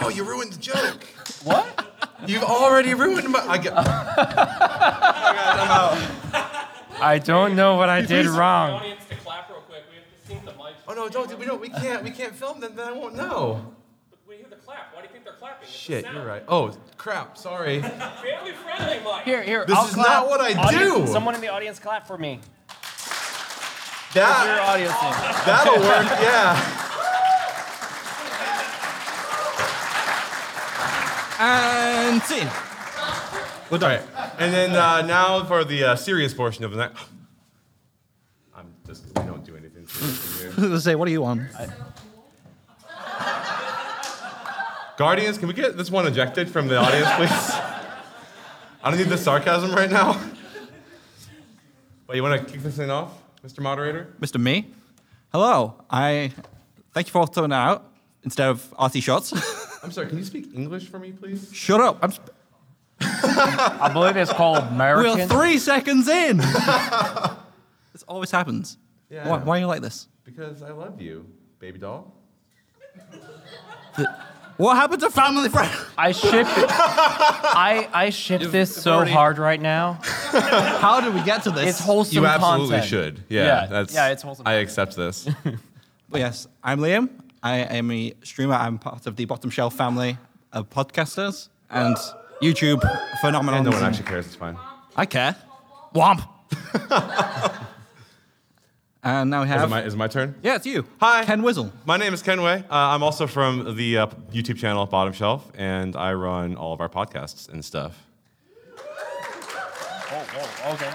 [0.00, 1.04] No, you ruined the joke.
[1.44, 1.86] What?
[2.26, 3.38] You've already ruined my.
[3.38, 3.72] I get.
[7.00, 8.70] I don't know what I did wrong.
[8.72, 9.82] Audience to clap real quick.
[9.90, 10.74] We have to sync the mics.
[10.88, 11.38] Oh no, don't.
[11.38, 11.60] We don't.
[11.60, 12.02] We can't.
[12.02, 12.74] We can't film them.
[12.74, 13.74] Then I won't know.
[14.10, 14.92] But We hear the clap.
[14.94, 15.68] Why do you think they're clapping?
[15.68, 16.42] It's the Shit, you're right.
[16.48, 17.38] Oh crap.
[17.38, 17.80] Sorry.
[17.82, 19.24] Family friendly, Mike.
[19.24, 19.64] Here, here.
[19.66, 20.06] This I'll is clap.
[20.08, 21.06] not what I Audience- do.
[21.12, 22.40] Someone in the audience clap for me.
[24.14, 24.94] Your That audience
[25.44, 26.06] that'll work.
[26.20, 26.82] Yeah.
[31.38, 32.48] And scene.
[33.70, 34.02] All right.
[34.38, 36.92] And then uh, now for the uh, serious portion of the night.
[38.54, 39.04] I'm just.
[39.06, 40.52] We don't do anything serious in here.
[40.56, 41.48] I was gonna say, what are you on?
[44.96, 47.30] Guardians, can we get this one ejected from the audience, please?
[48.82, 50.18] I don't need the sarcasm right now.
[52.06, 53.12] Wait, you want to kick this thing off,
[53.44, 53.60] Mr.
[53.60, 54.14] Moderator?
[54.20, 54.40] Mr.
[54.40, 54.68] Me.
[55.32, 55.74] Hello.
[55.90, 56.32] I
[56.94, 57.92] thank you for throwing that out
[58.22, 59.32] instead of RT shots.
[59.82, 61.50] I'm sorry, can you speak English for me, please?
[61.52, 61.98] Shut up.
[62.02, 62.34] I'm sp-
[63.00, 65.18] I believe it's called American.
[65.18, 66.36] we're three seconds in.
[67.92, 68.78] this always happens.
[69.10, 69.28] Yeah.
[69.28, 70.08] Why, why are you like this?
[70.24, 71.26] Because I love you,
[71.58, 72.12] baby doll.
[74.56, 75.70] What happened to family friend?
[75.98, 76.66] I ship it.
[76.70, 79.98] I I ship this you've so already- hard right now.
[80.02, 81.68] How did we get to this?
[81.68, 82.86] It's wholesome You absolutely content.
[82.88, 83.24] should.
[83.28, 83.92] Yeah, Yeah, that's.
[83.94, 84.46] yeah, it's wholesome.
[84.48, 85.28] I accept this.
[85.44, 85.54] Well,
[86.14, 87.10] yes, I'm Liam.
[87.46, 88.54] I am a streamer.
[88.54, 90.18] I'm part of the Bottom Shelf family
[90.52, 91.96] of podcasters and
[92.42, 92.82] YouTube
[93.20, 93.62] phenomenon.
[93.62, 94.26] no one actually cares.
[94.26, 94.56] It's fine.
[94.96, 95.36] I care.
[95.94, 96.26] Womp.
[99.04, 99.62] and now we Is have.
[99.62, 100.34] it my, is it my turn?
[100.42, 100.86] yeah, it's you.
[101.00, 101.24] Hi.
[101.24, 101.70] Ken Wizzle.
[101.84, 102.64] My name is Kenway.
[102.68, 106.80] Uh, I'm also from the uh, YouTube channel Bottom Shelf, and I run all of
[106.80, 108.02] our podcasts and stuff.
[110.10, 110.90] Oh, okay.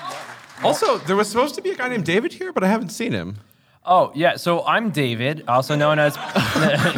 [0.64, 3.14] Also, there was supposed to be a guy named David here, but I haven't seen
[3.14, 3.38] him.
[3.86, 6.16] Oh yeah, so I'm David, also known as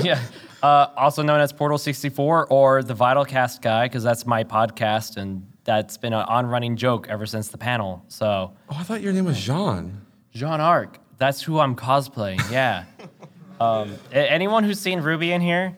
[0.03, 0.21] yeah,
[0.61, 5.47] uh, also known as Portal 64 or the Vitalcast guy, because that's my podcast, and
[5.63, 8.03] that's been an on-running joke ever since the panel.
[8.09, 10.01] So Oh, I thought your name was Jean.
[10.33, 12.51] Jaune Arc, that's who I'm cosplaying.
[12.51, 12.83] Yeah.
[13.61, 15.77] um, a- anyone who's seen RWBY in here?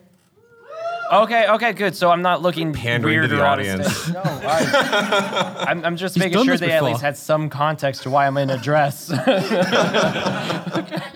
[1.12, 1.94] Okay, okay, good.
[1.94, 4.08] So I'm not looking Pandering weird to the or audience.
[4.08, 6.88] No, I, I'm, I'm just making done sure this they at before.
[6.90, 9.10] least had some context to why I'm in a dress.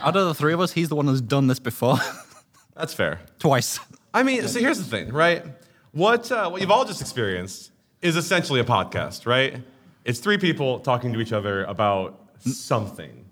[0.00, 1.97] Out of the three of us, he's the one who's done this before.
[2.77, 3.21] That's fair.
[3.39, 3.81] Twice.
[4.15, 5.45] I mean, so here's the thing, right?
[5.93, 9.56] What uh, what you've all just experienced is essentially a podcast, right?
[10.05, 13.25] It's three people talking to each other about something.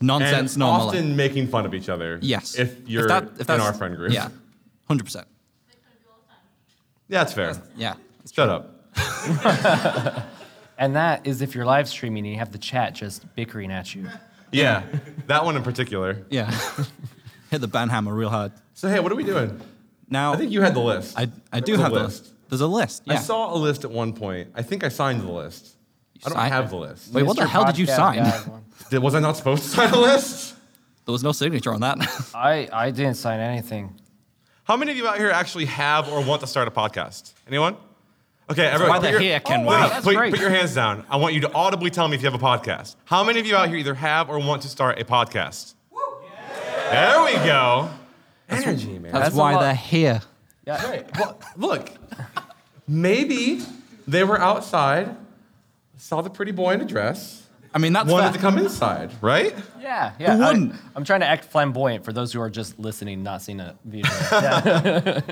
[0.00, 0.98] Nonsense and normally.
[0.98, 2.18] often making fun of each other.
[2.22, 2.56] yes.
[2.56, 4.12] If you're that- in that's- our friend group.
[4.12, 4.28] Yeah.
[4.88, 5.24] 100%.
[7.08, 7.54] Yeah, that's fair.
[7.76, 7.94] Yeah.
[8.32, 8.74] Shut up.
[10.78, 13.94] and that is if you're live streaming and you have the chat just bickering at
[13.94, 14.08] you.
[14.52, 14.82] Yeah,
[15.26, 16.24] that one in particular.
[16.30, 16.50] Yeah.
[17.50, 18.52] Hit the ban hammer real hard.
[18.74, 19.60] So hey, what are we doing?
[20.10, 21.18] Now, I think you had the list.
[21.18, 22.22] I, I do There's a have the list.
[22.24, 22.34] list.
[22.48, 23.02] There's a list.
[23.06, 23.14] Yeah.
[23.14, 24.48] I saw a list at one point.
[24.54, 25.76] I think I signed the list.
[26.24, 27.12] I don't signed- have the list.
[27.12, 28.18] Wait, what the hell did you sign?
[28.18, 28.42] guy.
[28.90, 30.54] Did- Was I not supposed to sign the list?
[31.04, 31.98] There was no signature on that.
[32.34, 33.98] I, I didn't sign anything.
[34.68, 37.32] How many of you out here actually have or want to start a podcast?
[37.46, 37.74] Anyone?
[38.50, 38.90] Okay, everyone.
[38.90, 40.30] Why put they're your- here, Ken Oh, wow, that's put, great.
[40.30, 41.06] put your hands down.
[41.08, 42.96] I want you to audibly tell me if you have a podcast.
[43.06, 45.72] How many of you out here either have or want to start a podcast?
[46.90, 47.88] There we go.
[48.50, 49.10] Energy, man.
[49.12, 50.20] That's, That's why they're here.
[50.66, 50.86] Yeah.
[50.86, 51.18] Right.
[51.18, 51.90] Well, look,
[52.86, 53.62] maybe
[54.06, 55.16] they were outside,
[55.96, 58.32] saw the pretty boy in a dress, I mean, that's wanted fair.
[58.34, 59.54] to come inside, right?
[59.80, 60.36] Yeah, yeah.
[60.36, 60.74] Who I- wouldn't?
[60.96, 64.10] I'm trying to act flamboyant for those who are just listening, not seeing a video.
[64.32, 65.20] Yeah.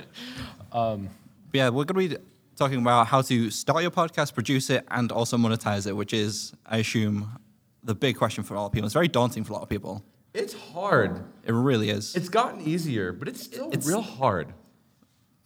[0.72, 1.08] Um,
[1.50, 2.22] but yeah, we're going to be
[2.56, 6.52] talking about how to start your podcast, produce it, and also monetize it, which is,
[6.66, 7.30] I assume,
[7.82, 8.84] the big question for a lot of people.
[8.86, 10.04] It's very daunting for a lot of people.
[10.34, 11.22] It's hard.
[11.44, 12.14] It really is.
[12.14, 14.52] It's gotten easier, but it's still It's- real hard.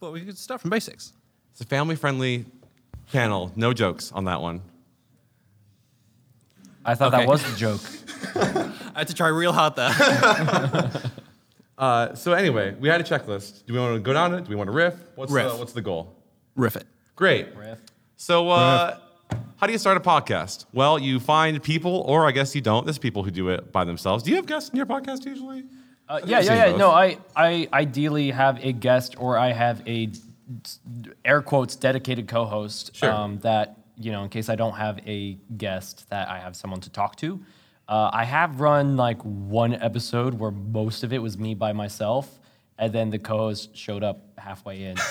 [0.01, 1.13] but we could start from basics.
[1.51, 2.45] It's a family-friendly
[3.11, 3.51] channel.
[3.55, 4.61] No jokes on that one.
[6.85, 7.25] I thought Okay.
[7.25, 7.81] that was the joke.
[8.95, 10.91] I had to try real hard there.
[11.77, 13.65] Uh, so anyway, we had a checklist.
[13.65, 14.43] Do we want to go down it?
[14.43, 14.93] Do we want to riff?
[15.15, 15.51] What's Riff.
[15.53, 16.15] The, what's the goal?
[16.55, 16.85] Riff it.
[17.15, 17.55] Great.
[17.55, 17.79] Riff.
[18.17, 18.99] So, uh,
[19.57, 20.65] how do you start a podcast?
[20.73, 22.85] Well, you find people, or I guess you don't.
[22.85, 24.23] There's people who do it by themselves.
[24.23, 25.63] Do you have guests in your podcast usually?
[26.07, 26.69] Uh, yeah, yeah, yeah.
[26.69, 26.77] both.
[26.77, 30.11] No, I, I ideally have a guest or I have a
[31.25, 33.11] air quotes dedicated co-host Sure.
[33.11, 36.81] um, that you know in case I don't have a guest that I have someone
[36.81, 37.39] to talk to.
[37.87, 42.39] Uh, I have run like one episode where most of it was me by myself,
[42.77, 44.97] and then the co-host showed up halfway in.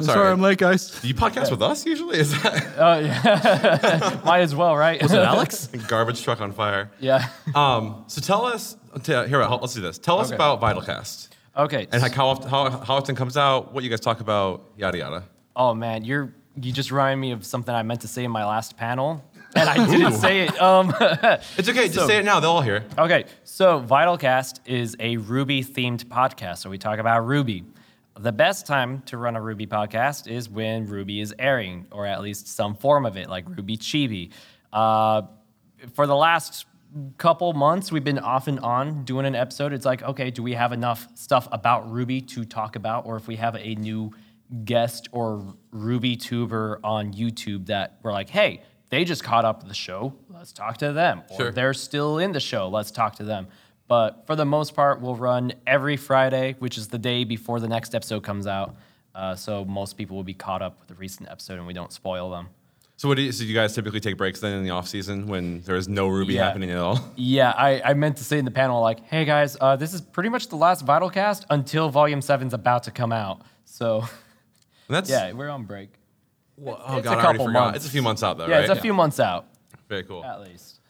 [0.00, 0.14] Sorry.
[0.16, 0.32] Sorry.
[0.32, 1.00] I'm late, guys.
[1.00, 2.18] Do you podcast with us usually?
[2.18, 5.00] Is that Oh yeah, might as well, right?
[5.00, 5.66] Was it Alex?
[5.88, 6.90] garbage truck on fire?
[6.98, 7.28] yeah.
[7.54, 8.76] Um, so tell us.
[9.04, 9.98] T- here, let's do this.
[9.98, 10.34] Tell us Okay.
[10.34, 11.28] about Vitalcast.
[11.56, 11.86] Okay.
[11.92, 14.98] and like how often, how, how often comes out, what you guys talk about, yada
[14.98, 15.24] yada.
[15.54, 18.44] Oh man, you're you just remind me of something I meant to say in my
[18.44, 19.24] last panel,
[19.56, 20.60] and I didn't say it.
[20.60, 20.92] Um,
[21.56, 22.40] It's okay, just So- say it now.
[22.40, 22.84] They'll all hear.
[22.98, 27.64] okay, so Vitalcast is a RWBY themed podcast, so we talk about RWBY.
[28.20, 32.20] The best time to run a RWBY podcast is when RWBY is airing, or at
[32.20, 34.30] least some form of it, like RWBY Chibi.
[34.72, 35.22] Uh,
[35.94, 36.66] for the last
[37.16, 39.72] couple months, we've been off and on doing an episode.
[39.72, 43.26] It's like, okay, do we have enough stuff about RWBY to talk about, or if
[43.26, 44.12] we have a new
[44.64, 49.68] guest or RWBY tuber on YouTube that we're like, hey, they just caught up with
[49.68, 51.22] the show, let's talk to them.
[51.38, 53.46] Or they're still in the show, let's talk to them.
[53.88, 57.68] But for the most part, we'll run every Friday, which is the day before the
[57.68, 58.76] next episode comes out.
[59.14, 61.92] Uh, so most people will be caught up with the recent episode and we don't
[61.92, 62.48] spoil them.
[62.96, 65.26] So what do you, so you guys typically take breaks then in the off season
[65.26, 66.44] when there is no RWBY Yeah.
[66.46, 67.00] happening at all?
[67.16, 70.00] Yeah, I, I meant to say in the panel, like, hey guys, uh, this is
[70.00, 73.42] pretty much the last Vitalcast until Volume 7's about to come out.
[73.64, 74.04] So,
[74.92, 75.90] that's yeah, we're on break.
[76.56, 77.64] Well, oh it's god, a I already couple forgot.
[77.64, 77.76] months.
[77.78, 78.70] It's a few months out though, Yeah, right?
[78.70, 79.46] it's a few months out,
[79.88, 80.24] Very cool.
[80.24, 80.80] at least.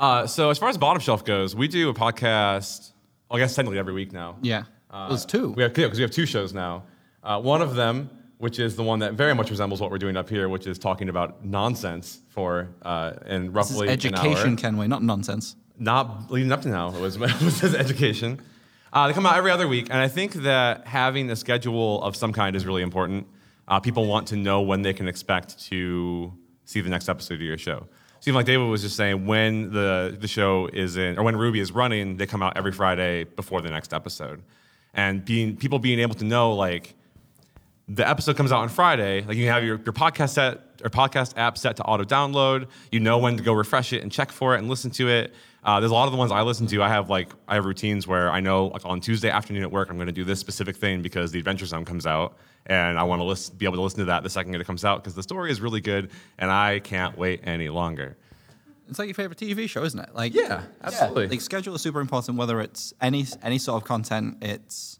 [0.00, 2.92] Uh, so as far as bottom shelf goes, we do a podcast.
[3.30, 4.36] Well, I guess technically every week now.
[4.42, 4.64] Yeah.
[4.90, 5.50] Uh, There's two.
[5.52, 6.84] We have because we have two shows now.
[7.22, 10.16] Uh, one of them, which is the one that very much resembles what we're doing
[10.16, 14.50] up here, which is talking about nonsense for uh, in This is roughly an education,
[14.50, 14.56] hour.
[14.56, 15.56] Kenway, not nonsense.
[15.78, 16.88] Not leading up to now.
[16.94, 18.40] It was was his education.
[18.92, 22.14] Uh, they come out every other week, and I think that having a schedule of
[22.16, 23.26] some kind is really important.
[23.68, 26.32] Uh, people want to know when they can expect to
[26.64, 27.86] see the next episode of your show.
[28.22, 31.58] Even like David was just saying, when the the show is in, or when RWBY
[31.58, 34.42] is running, they come out every Friday before the next episode,
[34.94, 36.94] and being people being able to know like
[37.88, 41.36] the episode comes out on Friday, like you have your, your podcast set or podcast
[41.36, 42.68] app set to auto download.
[42.90, 45.34] You know when to go refresh it and check for it and listen to it.
[45.64, 46.82] Uh, there's a lot of the ones I listen to.
[46.82, 49.90] I have like I have routines where I know like on Tuesday afternoon at work
[49.90, 52.36] I'm going to do this specific thing because the Adventure Zone comes out,
[52.66, 54.84] and I want to listen, be able to listen to that the second it comes
[54.84, 58.16] out because the story is really good and I can't wait any longer.
[58.88, 60.14] It's like your favorite TV show, isn't it?
[60.14, 61.28] Like Yeah, absolutely.
[61.28, 62.36] Like schedule is super important.
[62.36, 64.98] Whether it's any any sort of content, it's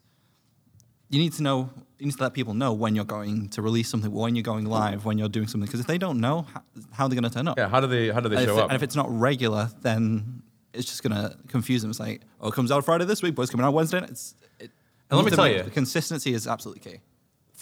[1.10, 1.70] you need to know.
[1.98, 4.64] You need to let people know when you're going to release something, when you're going
[4.64, 5.66] live, when you're doing something.
[5.66, 7.58] Because if they don't know, how, how are they going to turn up?
[7.58, 8.70] Yeah, how do they how do they and, show if, up?
[8.70, 10.42] and if it's not regular, then
[10.72, 11.90] it's just going to confuse them.
[11.90, 13.98] It's like, oh, it comes out Friday this week, but it's coming out Wednesday.
[14.08, 14.70] It's, it,
[15.10, 17.00] And let me tell you- the consistency is absolutely key.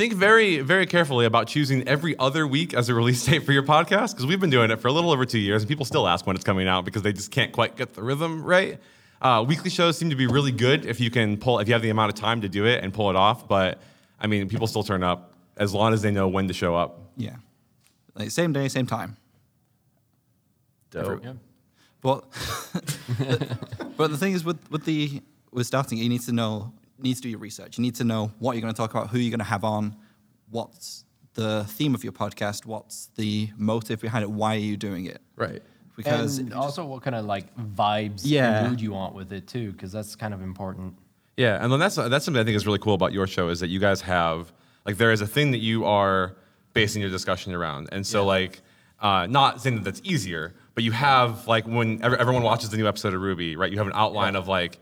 [0.01, 3.63] Think very, very carefully about choosing every other week as a release date for your
[3.63, 6.09] podcast because we've been doing it for a little over two years and people still
[6.09, 8.81] ask when it's coming out because they just can't quite get the rhythm right.
[9.21, 11.83] Uh, weekly shows seem to be really good if you can pull, if you have
[11.83, 13.47] the amount of time to do it and pull it off.
[13.47, 13.79] But
[14.19, 17.03] I mean, people still turn up as long as they know when to show up.
[17.19, 17.37] Yeah,
[18.15, 19.19] like same day, same time.
[20.93, 21.23] Dope.
[21.23, 21.35] Yeah.
[22.01, 22.25] But
[23.99, 25.21] but the thing is with with the
[25.53, 27.79] with starting, you need to know you need to do your research.
[27.79, 29.65] You need to know what you're going to talk about, who you're going to have
[29.65, 29.97] on,
[30.51, 31.05] what's
[31.35, 35.21] the theme of your podcast, what's the motive behind it, why are you doing it?
[35.37, 35.63] Right.
[35.97, 38.61] Because and if just- also what kind of like vibes Yeah.
[38.61, 40.95] and mood you want with it too, because that's kind of important.
[41.37, 43.61] Yeah, and then that's that's something I think is really cool about your show is
[43.61, 44.53] that you guys have
[44.85, 46.37] like there is a thing that you are
[46.75, 48.27] basing your discussion around, and so Yeah.
[48.27, 48.63] like
[49.01, 52.77] uh, not saying that that's easier, but you have like when ev- everyone watches the
[52.77, 53.73] new episode of RWBY, right?
[53.73, 54.79] You have an outline of like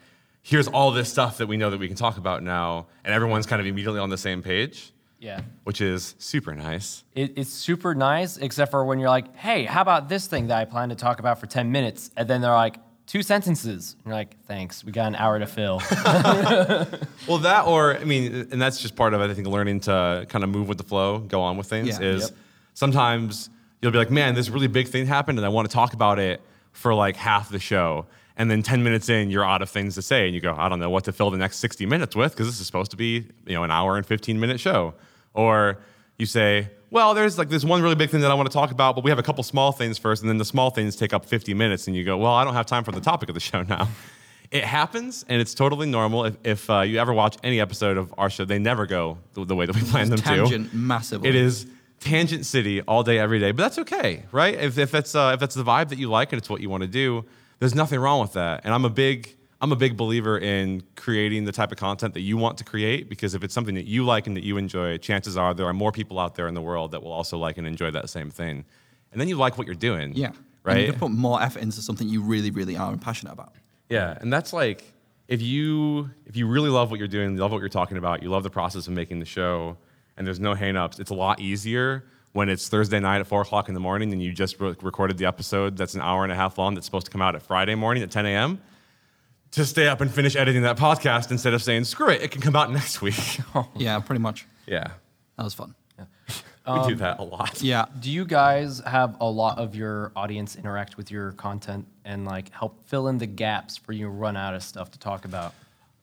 [0.48, 3.44] here's all this stuff that we know that we can talk about now, and everyone's
[3.44, 5.42] kind of immediately on the same page, Yeah.
[5.64, 7.04] which is super nice.
[7.14, 10.56] It, it's super nice, except for when you're like, hey, how about this thing that
[10.56, 12.10] I plan to talk about for 10 minutes?
[12.16, 12.76] And then they're like,
[13.06, 13.94] two sentences.
[13.98, 15.82] And you're like, thanks, we got an hour to fill.
[17.28, 19.20] Well, that or I mean, and that's just part of.
[19.20, 21.88] I think learning to kind of move with the flow, go on with things.
[22.00, 22.06] Yeah.
[22.06, 22.30] is Yep.
[22.72, 23.50] sometimes
[23.82, 26.18] you'll be like, man, this really big thing happened, and I want to talk about
[26.18, 26.40] it
[26.72, 28.06] for like half the show.
[28.38, 30.68] And then 10 minutes in, you're out of things to say, and you go, I
[30.68, 32.96] don't know what to fill the next 60 minutes with because this is supposed to
[32.96, 34.94] be, you know, an hour and 15 minute show.
[35.34, 35.78] Or
[36.18, 38.70] you say, well, there's like this one really big thing that I want to talk
[38.70, 41.12] about, but we have a couple small things first, and then the small things take
[41.12, 43.34] up 50 minutes, and you go, well, I don't have time for the topic of
[43.34, 43.88] the show now.
[44.50, 46.24] It happens, and it's totally normal.
[46.24, 49.44] If, if uh, you ever watch any episode of our show, they never go the,
[49.44, 50.24] the way that we plan them to.
[50.24, 51.28] tangent massively.
[51.28, 51.66] It is
[52.00, 53.50] tangent city all day, every day.
[53.50, 54.54] But that's okay, right?
[54.54, 56.70] If, if that's uh, if that's the vibe that you like and it's what you
[56.70, 57.26] want to do,
[57.58, 58.62] there's nothing wrong with that.
[58.64, 62.20] And I'm a big I'm a big believer in creating the type of content that
[62.20, 64.98] you want to create because if it's something that you like and that you enjoy,
[64.98, 67.58] chances are there are more people out there in the world that will also like
[67.58, 68.64] and enjoy that same thing.
[69.10, 70.12] And then you like what you're doing.
[70.14, 70.30] Yeah.
[70.62, 70.86] Right.
[70.86, 73.54] You put more effort into something you really, really are passionate about.
[73.88, 74.84] Yeah, and that's like
[75.26, 78.22] if you if you really love what you're doing, you love what you're talking about,
[78.22, 79.78] you love the process of making the show,
[80.16, 81.00] and there's no hangups.
[81.00, 84.22] It's a lot easier when it's Thursday night at four o'clock in the morning and
[84.22, 87.06] you just re- recorded the episode that's an hour and a half long that's supposed
[87.06, 88.60] to come out at Friday morning at 10 a.m.
[89.52, 92.40] to stay up and finish editing that podcast instead of saying, screw it, it can
[92.42, 93.40] come out next week.
[93.76, 94.46] Yeah, pretty much.
[94.66, 94.88] yeah.
[95.36, 95.74] That was fun.
[96.66, 97.62] We do that a lot.
[97.62, 97.86] Yeah.
[97.98, 102.50] Do you guys have a lot of your audience interact with your content and like
[102.52, 105.54] help fill in the gaps for you run out of stuff to talk about?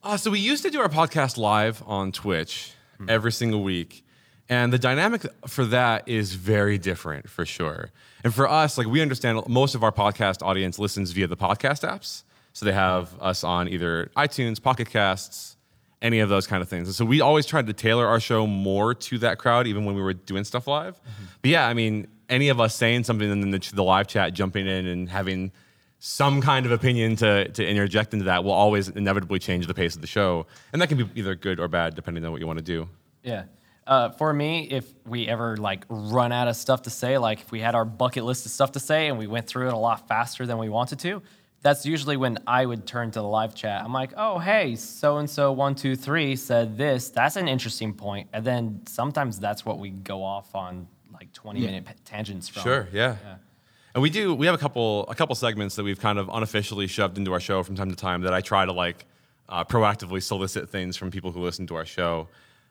[0.02, 2.72] Uh, so we used to do our podcast live on Twitch
[3.08, 4.05] every single week.
[4.48, 7.90] And the dynamic for that is very different for sure.
[8.24, 11.88] And for us, like we understand most of our podcast audience listens via the podcast
[11.88, 12.24] apps.
[12.54, 15.58] So they have us on either iTunes, Pocket Casts,
[16.02, 16.88] any of those kind of things.
[16.88, 19.96] And so we always tried to tailor our show more to that crowd, even when
[19.96, 20.96] we were doing stuff live.
[20.96, 21.24] Mm-hmm.
[21.42, 24.68] But yeah, I mean, any of us saying something in the, the live chat, jumping
[24.68, 25.52] in and having
[26.00, 29.96] some kind of opinion to, to interject into that will always inevitably change the pace
[29.96, 30.46] of the show.
[30.72, 32.88] And that can be either good or bad, depending on what you want to do.
[33.24, 33.46] Yeah.
[33.88, 37.52] Uh, for me, if we ever like run out of stuff to say, like if
[37.52, 39.78] we had our bucket list of stuff to say and we went through it a
[39.78, 41.22] lot faster than we wanted to,
[41.62, 43.84] that's usually when I would turn to the live chat.
[43.84, 47.10] I'm like, oh, hey, so and so one, two, three said this.
[47.10, 48.28] That's an interesting point.
[48.34, 51.68] And then sometimes that's what we go off on like 20 Yeah.
[51.68, 52.64] minute tangents from.
[52.64, 53.16] Sure, yeah.
[53.94, 56.88] And we do we have a couple a couple segments that we've kind of unofficially
[56.88, 59.06] shoved into our show from time to time that I try to like
[59.48, 62.28] uh, proactively solicit things from people who listen to our show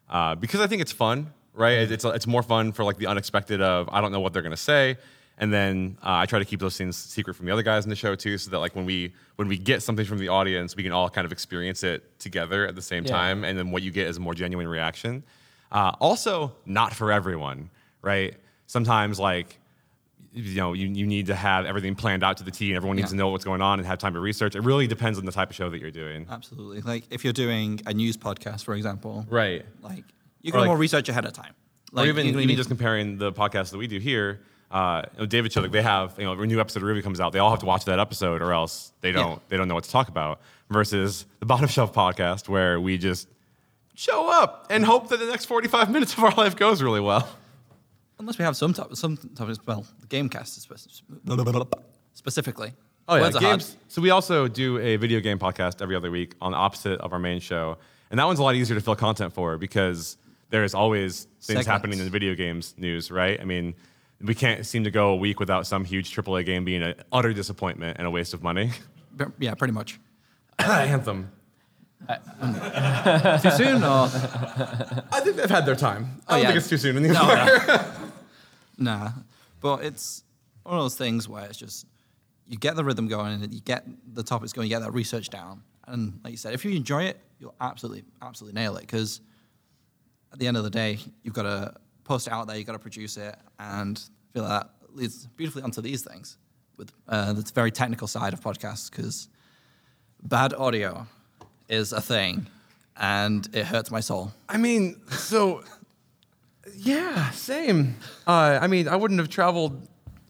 [0.08, 1.78] uh, because I think it's fun, right?
[1.78, 4.42] It- It's it's more fun for like the unexpected of I don't know what they're
[4.42, 4.96] gonna say,
[5.38, 7.90] and then uh, I try to keep those things secret from the other guys in
[7.90, 10.76] the show too, so that like when we when we get something from the audience,
[10.76, 13.12] we can all kind of experience it together at the same Yeah.
[13.12, 15.22] time, and then what you get is a more genuine reaction.
[15.72, 17.70] Uh, also, not for everyone,
[18.02, 18.36] right?
[18.66, 19.58] Sometimes like
[20.34, 22.96] you know you, you need to have everything planned out to the T and everyone
[22.96, 23.10] needs Yeah.
[23.10, 24.54] to know what's going on and have time to research.
[24.56, 26.26] It really depends on the type of show that you're doing.
[26.30, 26.80] Absolutely.
[26.80, 29.64] Like if you're doing a news podcast, for example, Right.
[29.80, 30.04] like
[30.42, 31.54] you can like- more research ahead of time.
[31.92, 34.40] Like or even, even need- just comparing the podcast that we do here,
[34.72, 37.38] uh, David Chillick, they have, you know, a new episode of RWBY comes out, they
[37.38, 39.90] all have to watch that episode or else they don't they don't know what to
[39.90, 40.40] talk about.
[40.70, 43.28] Versus the Bottom Shelf podcast where we just
[43.94, 47.28] show up and hope that the next 45 minutes of our life goes really well.
[48.18, 49.58] Unless we have some top, some topics.
[49.66, 51.02] Well, the GameCast is
[52.14, 52.72] specifically.
[53.06, 53.60] Oh yeah, Words are hard.
[53.60, 53.76] games.
[53.88, 57.12] So we also do a video game podcast every other week on the opposite of
[57.12, 57.76] our main show,
[58.10, 60.16] and that one's a lot easier to fill content for because
[60.50, 61.66] there is always things Segments.
[61.66, 63.38] happening in the video games news, right?
[63.40, 63.74] I mean,
[64.20, 67.32] we can't seem to go a week without some huge AAA game being an utter
[67.32, 68.70] disappointment and a waste of money.
[69.38, 70.00] Yeah, pretty much.
[70.58, 71.30] Anthem.
[72.08, 74.08] Too soon, or
[75.12, 76.20] I think they've had their time.
[76.26, 76.46] I oh, don't yeah.
[76.48, 77.94] think it's too soon anymore.
[78.78, 79.10] nah?
[79.60, 80.22] But it's
[80.62, 81.86] one of those things where it's just
[82.46, 85.30] you get the rhythm going, and you get the topics going, you get that research
[85.30, 88.82] down, and like you said, if you enjoy it, you'll absolutely, absolutely nail it.
[88.82, 89.20] Because
[90.32, 92.72] at the end of the day, you've got to post it out there, you've got
[92.72, 96.36] to produce it, and I feel like that leads beautifully onto these things
[96.76, 98.90] with uh, the very technical side of podcasts.
[98.90, 99.28] Because
[100.22, 101.06] bad audio
[101.68, 102.46] is a thing,
[102.96, 104.32] and it hurts my soul.
[104.48, 105.64] I mean, so
[106.76, 107.96] yeah, same.
[108.26, 109.88] Uh, I mean, I wouldn't have traveled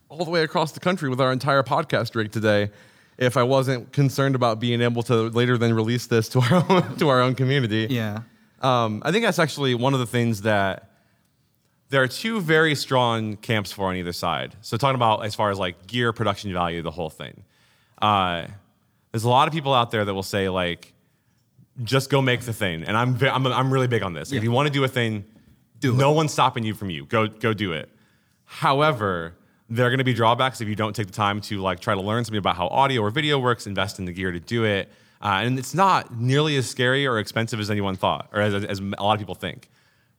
[0.09, 2.71] all the way across the country with our entire podcast rig today
[3.19, 6.97] if I wasn't concerned about being able to later then release this to our own,
[6.97, 7.87] to our own community.
[7.91, 8.21] Yeah.
[8.61, 10.91] Um, I think that's actually one of the things that
[11.91, 14.57] there are two very strong camps for on either side.
[14.63, 17.45] So talking about as far as like gear, production value, the whole thing.
[18.01, 18.47] Uh,
[19.13, 20.93] there's a lot of people out there that will say like,
[21.83, 24.31] just go make the thing, and I'm ve- I'm, I'm really big on this.
[24.31, 25.25] If you want to do a thing,
[25.85, 27.05] Do no one's stopping you from you.
[27.05, 27.91] Go go do it.
[28.47, 29.35] However,
[29.69, 31.95] there are going to be drawbacks if you don't take the time to like try
[31.95, 34.65] to learn something about how audio or video works, invest in the gear to do
[34.65, 38.65] it, uh, and it's not nearly as scary or expensive as anyone thought, or as,
[38.65, 39.69] as a lot of people think.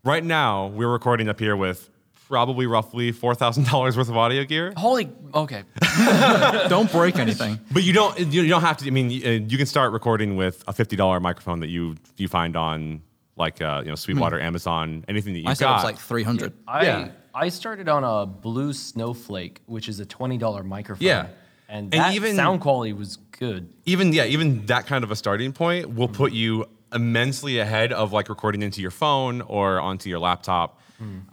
[0.03, 1.89] Right now, we're recording up here with
[2.27, 4.71] probably roughly four thousand dollars worth of audio gear.
[4.77, 5.63] Holy, okay.
[6.69, 7.59] Don't break anything.
[7.71, 8.85] But you don't you you don't have to.
[8.85, 11.95] I mean, you, uh, you can start recording with a fifty dollar microphone that you
[12.17, 13.01] you find on
[13.35, 15.57] like uh, you know Sweetwater, Amazon, anything that you My got.
[15.57, 16.53] setup's like 300.
[16.67, 17.09] I Yeah.
[17.33, 21.05] I started on a Blue Snowflake, which is a twenty dollar microphone.
[21.05, 21.27] Yeah.
[21.67, 23.69] and And that even- sound quality was good.
[23.85, 28.13] even yeah, even that kind of a starting point will put you immensely ahead of
[28.13, 30.79] like recording into your phone or onto your laptop.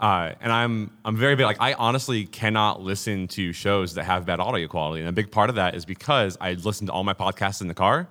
[0.00, 1.46] Uh, and I'm I'm very big.
[1.46, 5.30] Like I honestly cannot listen to shows that have bad audio quality, and a big
[5.30, 8.08] part of that is because I listen to all my podcasts in the car.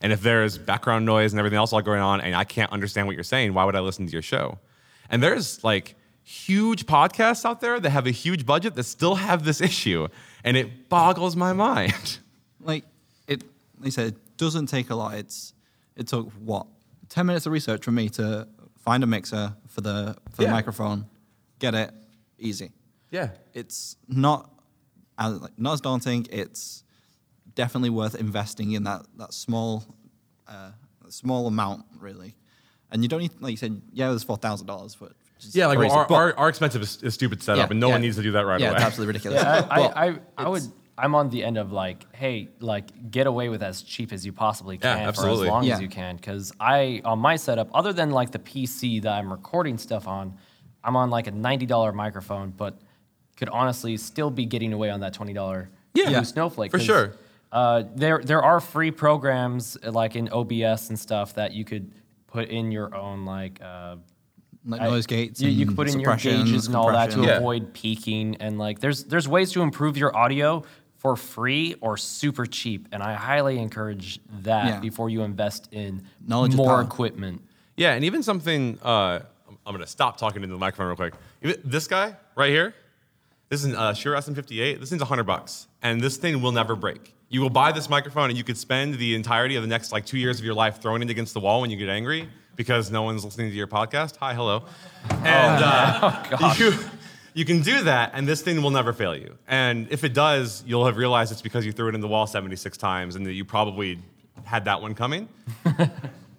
[0.00, 3.06] And if there's background noise and everything else all going on, and I can't understand
[3.06, 4.58] what you're saying, why would I listen to your show?
[5.08, 9.44] And there's like huge podcasts out there that have a huge budget that still have
[9.44, 10.08] this issue,
[10.42, 12.18] and it boggles my mind.
[12.60, 12.84] Like
[13.28, 13.42] it,
[13.78, 15.16] like I said, it doesn't take a lot.
[15.16, 15.52] It's
[15.96, 16.66] it took what
[17.10, 18.48] ten minutes of research for me to
[18.78, 20.48] find a mixer for the for Yeah.
[20.48, 21.04] the microphone,
[21.58, 21.90] get it
[22.38, 22.72] easy.
[23.10, 23.28] Yeah.
[23.52, 24.50] It's not
[25.18, 26.26] as like, not as daunting.
[26.30, 26.83] It's
[27.54, 29.84] definitely worth investing in that that small
[30.48, 30.70] uh,
[31.08, 32.34] small amount really,
[32.90, 33.80] and you don't need like you said.
[33.92, 35.06] Yeah, there's four thousand dollars for.
[35.06, 35.12] it,
[35.52, 37.88] Yeah, like crazy, our, but- our, our expensive is, is stupid setup, Yeah, and no
[37.88, 37.94] yeah.
[37.94, 38.76] one needs to do that right yeah, away.
[38.76, 39.42] it's absolutely ridiculous.
[39.42, 40.62] Yeah, I, I, I, I would.
[40.96, 44.32] I'm on the end of like, hey, like get away with as cheap as you
[44.32, 45.74] possibly Yeah, can for as long Yeah.
[45.74, 46.14] as you can.
[46.14, 50.34] Because I, on my setup, other than like the PC that I'm recording stuff on,
[50.84, 52.78] I'm on like a ninety dollar microphone, but
[53.36, 56.10] could honestly still be getting away on that twenty dollar Yeah.
[56.10, 57.14] Yeah, Snowflake for sure.
[57.54, 61.92] Uh, there there are free programs uh, like in OBS and stuff that you could
[62.26, 63.60] put in your own like.
[63.62, 63.96] Uh,
[64.66, 65.40] like I- noise gates.
[65.40, 67.22] You, you and can put in your gauges and all that to.
[67.22, 67.36] Yeah.
[67.36, 70.64] avoid peaking, and like there's there's ways to improve your audio
[70.98, 74.80] for free or super cheap, and I highly encourage that Yeah.
[74.80, 77.42] before you invest in Knowledge more equipment.
[77.76, 78.78] Yeah, and even something.
[78.82, 79.20] Uh,
[79.66, 81.14] I'm gonna stop talking into the microphone real quick.
[81.42, 82.74] Even- This guy right here,
[83.54, 84.80] this is a Shure SM58.
[84.80, 87.14] This thing's 100 bucks, and this thing will never break.
[87.28, 90.04] You will buy this microphone, and you could spend the entirety of the next like
[90.04, 92.90] two years of your life throwing it against the wall when you get angry because
[92.90, 94.16] no one's listening to your podcast.
[94.16, 94.64] Hi, hello,
[95.08, 96.74] and uh, you.
[97.36, 99.36] You can do that, and this thing will never fail you.
[99.48, 102.28] And if it does, you'll have realized it's because you threw it in the wall
[102.28, 103.98] 76 times, and that you probably
[104.44, 105.28] had that one coming.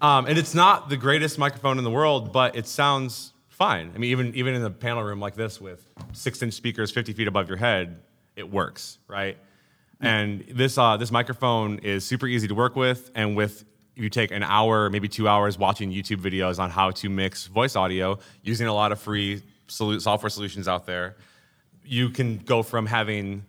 [0.02, 3.92] Um, and it's not the greatest microphone in the world, but it sounds fine.
[3.96, 7.28] I mean, even even in a panel room like this with six-inch speakers 50 feet
[7.28, 8.02] above your head,
[8.36, 9.38] it works, right?
[10.02, 13.64] And this uh, this microphone is super easy to work with, and with
[13.96, 17.48] if you take an hour, maybe two hours watching YouTube videos on how to mix
[17.48, 21.16] voice audio using a lot of free solu- software solutions out there,
[21.86, 23.46] you can go from having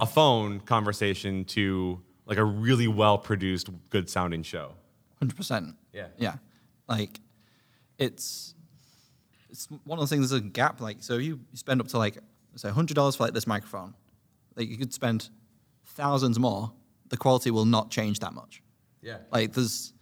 [0.00, 4.72] a phone conversation to like a really well produced, good sounding show.
[5.20, 5.76] Hundred percent.
[5.92, 6.08] Yeah.
[6.18, 6.34] Yeah.
[6.88, 7.20] Like
[7.98, 8.54] it's
[9.52, 10.30] it's one of the things.
[10.30, 10.80] There's a gap.
[10.80, 12.18] Like so, you spend up to like
[12.56, 13.94] say hundred dollars for like this microphone.
[14.56, 15.28] Like you could spend
[15.84, 16.72] thousands more.
[17.08, 18.62] The quality will not change that much.
[19.02, 19.18] Yeah.
[19.30, 19.92] Like there's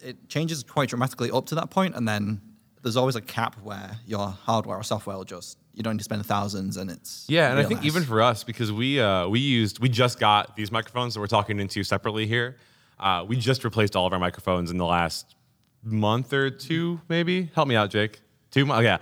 [0.00, 2.42] it changes quite dramatically up to that point, and then
[2.82, 6.04] there's always a cap where your hardware or software will just you don't need to
[6.04, 7.86] spend thousands, and it's Yeah, and I think nice.
[7.86, 11.28] even for us, because we uh, we used we just got these microphones that we're
[11.28, 12.56] talking into separately here.
[12.98, 15.34] Uh, we just replaced all of our microphones in the last
[15.82, 17.50] month or two, maybe.
[17.54, 18.20] Help me out, Jake.
[18.52, 18.98] Two months, yeah.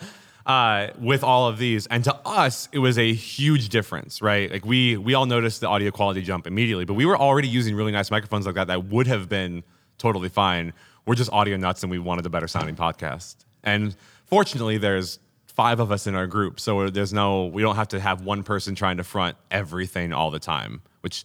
[0.46, 4.50] Uh, with all of these, and to us, it was a huge difference, right?
[4.50, 7.76] Like we we all noticed the audio quality jump immediately, but we were already using
[7.76, 9.62] really nice microphones like that that would have been
[9.98, 10.72] totally fine.
[11.06, 13.36] We're just audio nuts, and we wanted a better sounding podcast.
[13.62, 13.94] And
[14.26, 18.00] fortunately, there's five of us in our group, so there's no we don't have to
[18.00, 21.24] have one person trying to front everything all the time, which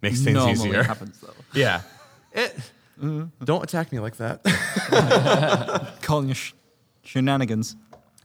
[0.00, 0.82] makes things normally easier.
[0.82, 1.34] happens though.
[1.52, 1.82] Yeah.
[2.32, 2.54] It,
[2.98, 4.42] Don't attack me like that.
[6.02, 6.52] Calling you sh-
[7.06, 7.76] shenanigans.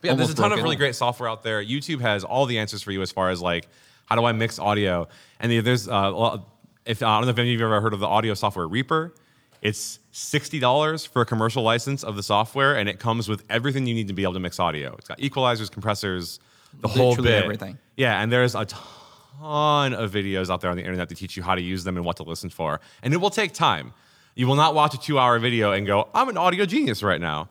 [0.03, 1.63] Yeah, there's a ton of really great software out there.
[1.63, 3.67] YouTube has all the answers for you as far as like
[4.07, 5.07] how do I mix audio.
[5.39, 6.47] And there's uh, a lot-
[6.85, 8.67] if I don't know if any of you have ever heard of the audio software
[8.67, 9.13] Reaper.
[9.61, 13.85] It's sixty dollars for a commercial license of the software, and it comes with everything
[13.85, 14.95] you need to be able to mix audio.
[14.97, 16.39] It's got equalizers, compressors,
[16.79, 17.43] the whole Literally bit.
[17.43, 17.77] everything.
[17.95, 21.43] Yeah, and there's a ton of videos out there on the internet to teach you
[21.43, 22.79] how to use them and what to listen for.
[23.03, 23.93] And it will take time.
[24.33, 27.21] You will not watch a two hour video and go, I'm an audio genius right
[27.21, 27.49] now.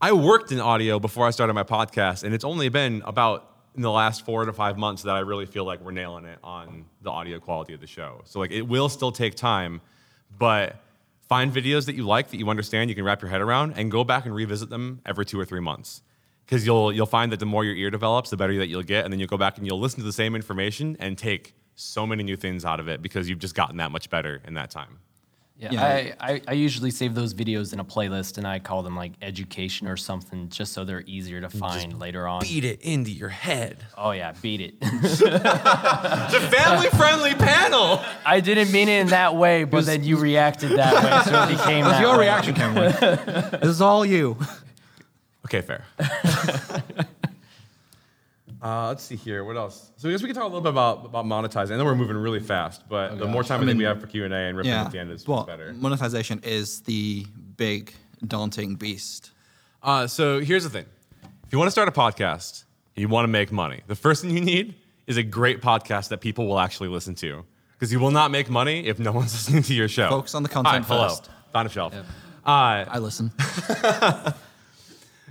[0.00, 3.82] I worked in audio before I started my podcast, and it's only been about in
[3.82, 6.84] the last four to five months that I really feel like we're nailing it on
[7.02, 8.20] the audio quality of the show.
[8.24, 9.80] So, like, it will still take time,
[10.38, 10.76] but
[11.28, 13.90] find videos that you like, that you understand, you can wrap your head around, and
[13.90, 16.02] go back and revisit them every two or three months
[16.46, 19.04] because you'll you'll find that the more your ear develops, the better that you'll get,
[19.04, 22.06] and then you'll go back and you'll listen to the same information and take so
[22.06, 24.70] many new things out of it because you've just gotten that much better in that
[24.70, 25.00] time.
[25.58, 26.14] Yeah, Yeah.
[26.20, 29.12] I, I, I usually save those videos in a playlist and I call them like
[29.20, 32.42] education or something just so they're easier to find later on.
[32.42, 33.84] Beat it into your head.
[33.96, 34.80] Oh yeah, beat it.
[34.80, 38.00] the family-friendly panel.
[38.24, 41.56] I didn't mean it in that way, but then you reacted that way, so it
[41.58, 42.26] became That's that your way.
[42.26, 42.92] reaction, Cameron.
[43.60, 44.36] this is all you.
[45.46, 45.84] Okay, fair.
[48.62, 49.44] uh, let's see here.
[49.44, 49.90] What else?
[49.96, 51.72] So I guess we can talk a little bit about about monetizing.
[51.72, 54.06] I know we're moving really fast, but the more time I, think we have for
[54.06, 54.84] Q and A and ripping Yeah.
[54.84, 55.72] at the end is Well, better.
[55.74, 57.92] monetization is the big,
[58.26, 59.30] daunting beast.
[59.82, 60.86] Uh, so here's the thing:
[61.46, 62.64] if you want to start a podcast,
[62.96, 63.82] and you want to make money.
[63.86, 64.74] The first thing you need
[65.06, 68.50] is a great podcast that people will actually listen to, because you will not make
[68.50, 70.08] money if no one's listening to your show.
[70.08, 71.08] Focus on the content Hi, hello.
[71.08, 71.30] first.
[71.52, 71.94] Found a shelf.
[71.94, 72.04] Uh,
[72.44, 73.30] I listen.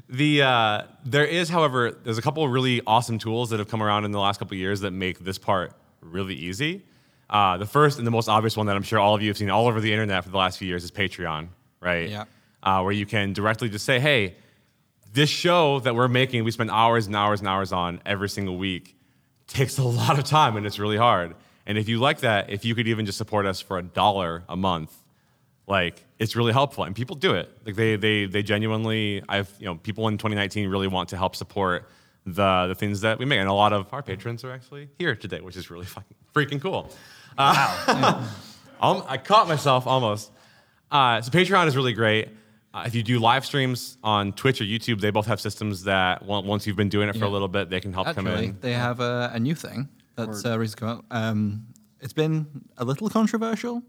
[0.10, 3.84] The uh, there is, however, there's a couple of really awesome tools that have come
[3.84, 6.84] around in the last couple of years that make this part really easy.
[7.30, 9.38] Uh, the first and the most obvious one that I'm sure all of you have
[9.38, 11.50] seen all over the internet for the last few years is Patreon,
[11.82, 12.10] right?
[12.10, 12.24] Yeah.
[12.64, 14.36] Uh, where you can directly just say, "Hey,
[15.14, 18.58] this show that we're making, we spend hours and hours and hours on every single
[18.58, 18.96] week,
[19.48, 21.36] takes a lot of time and it's really hard.
[21.66, 24.44] And if you like that, if you could even just support us for a dollar
[24.48, 24.96] a month,
[25.68, 27.50] like it's really helpful and people do it.
[27.66, 31.36] Like they they they genuinely i've you know people in 2019 really want to help
[31.36, 31.90] support
[32.26, 35.16] the the things that we make and a lot of our patrons are actually here
[35.16, 36.90] today which is really fucking freaking cool.
[37.38, 38.28] Uh,
[38.82, 40.32] um, i caught myself almost.
[40.90, 42.30] Uh, so patreon is really great.
[42.74, 46.24] Uh, if you do live streams on twitch or youtube they both have systems that
[46.26, 48.58] once you've been doing it for a little bit they can help come Actually, in.
[48.62, 51.06] they have a, a new thing that's uh, recently come out.
[51.12, 51.68] Um,
[52.02, 52.46] it's been
[52.78, 53.84] a little controversial.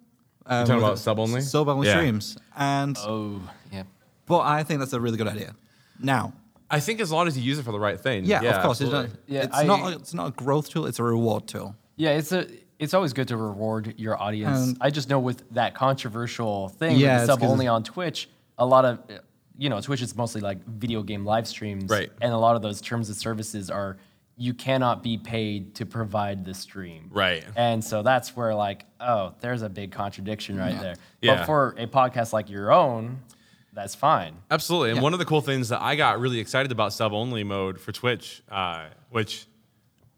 [0.48, 1.40] Um, talking about sub-only?
[1.42, 1.96] Sub-only Yeah.
[1.96, 2.37] streams.
[2.56, 3.40] And, Oh,
[3.72, 3.82] yeah.
[4.26, 5.54] but I think that's a really good idea.
[6.00, 6.32] Now,
[6.70, 8.80] i think as long as you use it for the right thing yeah, of course,
[8.82, 11.74] it's, not, Yeah, it's, I- not, it's not a growth tool, it's a reward tool.
[11.96, 12.46] Yeah, it's a
[12.78, 14.68] it's always good to reward your audience.
[14.68, 17.66] And- I just know with that controversial thing, Yeah, with it's the sub 'cause- only
[17.66, 19.14] on Twitch, a lot of uh,
[19.56, 22.11] you know, Twitch is mostly like video game live streams, Right.
[22.20, 23.96] And a lot of those terms of services are
[24.40, 27.44] you cannot be paid to provide the stream, Right.
[27.57, 30.94] And so that's where like, oh, there's a big contradiction right there.
[31.20, 31.38] Yeah.
[31.38, 33.18] But for a podcast like your own,
[33.72, 34.37] that's fine.
[34.51, 34.90] Absolutely.
[34.90, 35.03] And Yeah.
[35.03, 37.90] one of the cool things that I got really excited about sub only mode for
[37.90, 39.46] Twitch, uh, which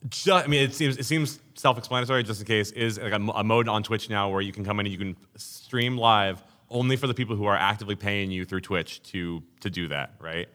[0.09, 2.23] ju- I mean, it seems it seems self-explanatory.
[2.23, 4.81] Just in case, is like a, a mode on Twitch now where you can come
[4.81, 8.45] in and you can stream live only for the people who are actively paying you
[8.45, 10.49] through Twitch to to do that, right?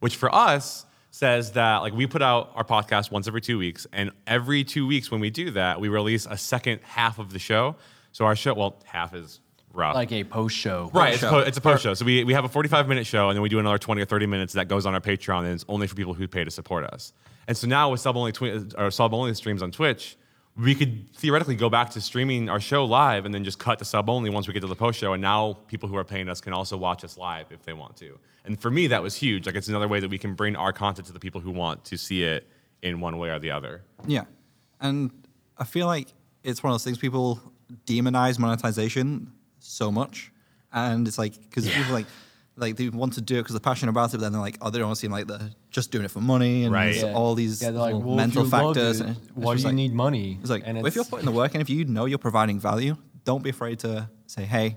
[0.00, 3.86] Which for us says that like we put out our podcast once every two weeks,
[3.92, 7.38] and every two weeks when we do that, we release a second half of the
[7.38, 7.76] show.
[8.10, 9.38] So our show, well, half is
[9.72, 9.94] rough.
[9.94, 10.90] Like a post show.
[10.92, 11.30] Right, it's, show.
[11.30, 11.94] po- it's a post show.
[11.94, 14.06] So we, we have a 45 minute show, and then we do another 20 or
[14.06, 16.50] 30 minutes that goes on our Patreon, and it's only for people who pay to
[16.50, 17.12] support us.
[17.46, 20.16] And so now with sub only twi- or sub only streams on Twitch,
[20.56, 23.84] we could theoretically go back to streaming our show live and then just cut to
[23.84, 25.12] sub only once we get to the post show.
[25.12, 27.96] And now people who are paying us can also watch us live if they want
[27.96, 28.18] to.
[28.44, 29.46] And for me, that was huge.
[29.46, 31.84] Like it's another way that we can bring our content to the people who want
[31.86, 32.46] to see it
[32.82, 33.82] in one way or the other.
[34.06, 34.24] Yeah.
[34.80, 35.10] And
[35.58, 36.08] I feel like
[36.44, 37.40] it's one of those things people
[37.86, 40.30] demonize monetization so much.
[40.72, 42.06] And it's like, because people like,
[42.56, 44.58] like they want to do it because they're passionate about it, but then they're like,
[44.60, 46.94] oh, they don't seem like they're just doing it for money and Right.
[46.94, 47.12] Yeah.
[47.12, 49.00] all these Yeah, like, well, mental if you love factors.
[49.00, 50.38] it, why do just you like- need money?
[50.40, 52.60] It's like, And well, if you're putting the work in, if you know you're providing
[52.60, 54.76] value, don't be afraid to say, hey,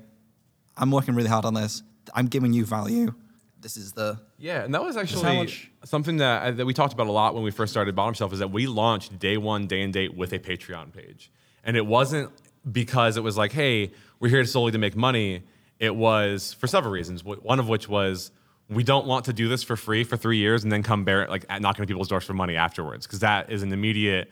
[0.76, 1.84] I'm working really hard on this.
[2.16, 3.13] I'm giving you value.
[3.60, 5.52] This is the Yeah, and that was actually
[5.84, 8.32] something that, uh, that we talked about a lot when we first started Bottom Shelf
[8.34, 11.32] is that we launched day one, day and date with a Patreon page.
[11.63, 12.32] And it wasn't
[12.72, 15.44] because it was like, hey, we're here solely to make money.
[15.80, 17.24] It was for several reasons.
[17.24, 18.32] One of which was
[18.70, 21.28] we don't want to do this for free for three years and then come bear
[21.28, 24.30] like knocking on people's doors for money afterwards because that is an immediate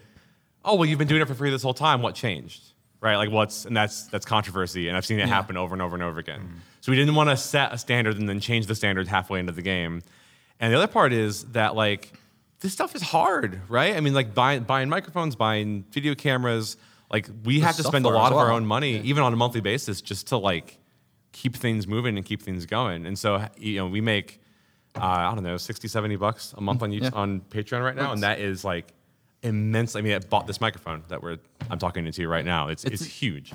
[0.66, 2.02] oh well you've been doing it for free this whole time.
[2.02, 2.62] What changed?
[3.00, 3.16] Right?
[3.18, 6.04] Like what's and that's that's controversy and i've seen it happen over and over and
[6.04, 6.62] over again.
[6.82, 9.52] So we didn't want to set a standard and then change the standard halfway into
[9.52, 10.02] the game.
[10.60, 12.14] And the other part is that like
[12.60, 13.96] this stuff is hard right?
[13.96, 16.78] I mean like buying buying microphones buying video cameras
[17.12, 19.62] like we have to spend a lot of our own money even on a monthly
[19.62, 20.80] basis just to like
[21.42, 24.40] keep things moving and keep things going and so you know we make
[24.96, 27.22] uh, i don't know 60 70 bucks a month on YouTube, Yeah.
[27.24, 28.88] on patreon right now and that is like
[29.44, 31.38] immensely i mean i bought this microphone that we're
[31.70, 33.54] i'm talking into right now it's it's, It's- huge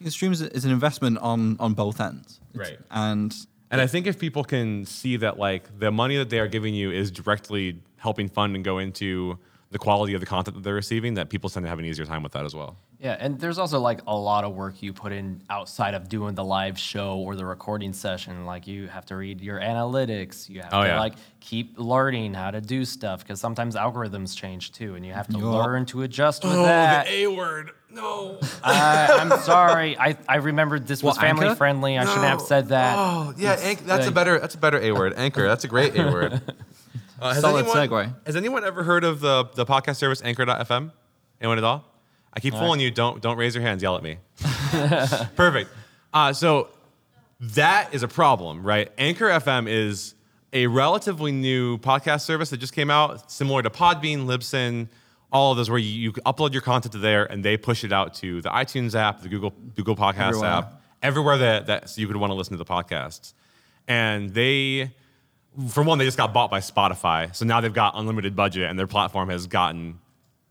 [0.00, 2.40] the stream is, is an investment on on both ends.
[2.54, 2.78] It's- Right.
[2.90, 3.34] And
[3.72, 6.74] and i think if people can see that like the money that they are giving
[6.74, 9.38] you is directly helping fund and go into
[9.74, 12.06] the quality of the content that they're receiving that people tend to have an easier
[12.06, 14.92] time with that as well Yeah, and there's also like a lot of work you
[14.92, 18.46] put in outside of doing the live show or the recording session.
[18.46, 20.48] Like you have to read your analytics.
[20.48, 21.00] You have Oh, to yeah.
[21.00, 25.26] like keep learning how to do stuff because sometimes algorithms change too, and you have
[25.26, 25.42] to Yup.
[25.42, 27.06] learn to adjust with oh that.
[27.06, 29.98] the a word no I, I'm sorry.
[29.98, 31.56] I, I remembered this was What, family Anchor?
[31.56, 31.98] friendly.
[31.98, 32.94] I shouldn't have said that.
[32.96, 35.14] Oh, yeah, It's anch- that's a better that's a better A word.
[35.16, 35.46] Anchor.
[35.48, 36.40] That's a great A word.
[37.24, 38.14] Uh, has Solid anyone, segue.
[38.26, 40.92] Has anyone ever heard of the, the podcast service Anchor.fm?
[41.40, 41.82] Anyone at all?
[42.34, 42.90] I keep fooling you.
[42.90, 43.82] Don't don't raise your hands.
[43.82, 44.18] Yell at me.
[45.36, 45.70] Perfect.
[46.12, 46.68] Uh, so
[47.40, 48.92] that is a problem, right?
[48.98, 50.14] Anchor FM is
[50.52, 54.88] a relatively new podcast service that just came out, similar to Podbean, Libsyn,
[55.32, 57.92] all of those, where you, you upload your content to there and they push it
[57.92, 60.50] out to the iTunes app, the Google Google Podcast Everywhere.
[60.50, 63.32] app, everywhere that, that so you could want to listen to the podcasts.
[63.88, 64.92] And they,
[65.68, 68.78] for one, they just got bought by Spotify, so now they've got unlimited budget, and
[68.78, 69.98] their platform has gotten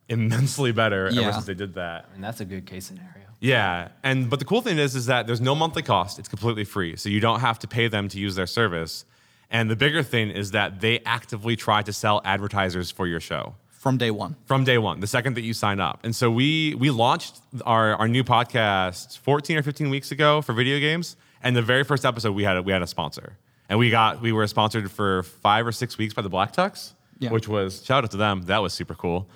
[0.10, 2.10] immensely better ever since they did that.
[2.14, 3.10] And that's a good case scenario.
[3.40, 6.20] Yeah, and but the cool thing is, is that there's no monthly cost.
[6.20, 9.06] It's completely free, so you don't have to pay them to use their service.
[9.50, 13.56] And the bigger thing is that they actively try to sell advertisers for your show
[13.70, 14.38] from day one.
[14.46, 16.00] from day one, the second that you sign up.
[16.04, 20.54] And so we we launched our, our new podcast 14 or 15 weeks ago for
[20.54, 21.18] video games.
[21.44, 23.38] And the very first episode we had a, we had a sponsor,
[23.74, 26.94] and we got we were sponsored for five or six weeks by the Black Tux,
[27.18, 27.32] Yeah.
[27.32, 28.44] which was shout out to them.
[28.44, 29.28] That was super cool.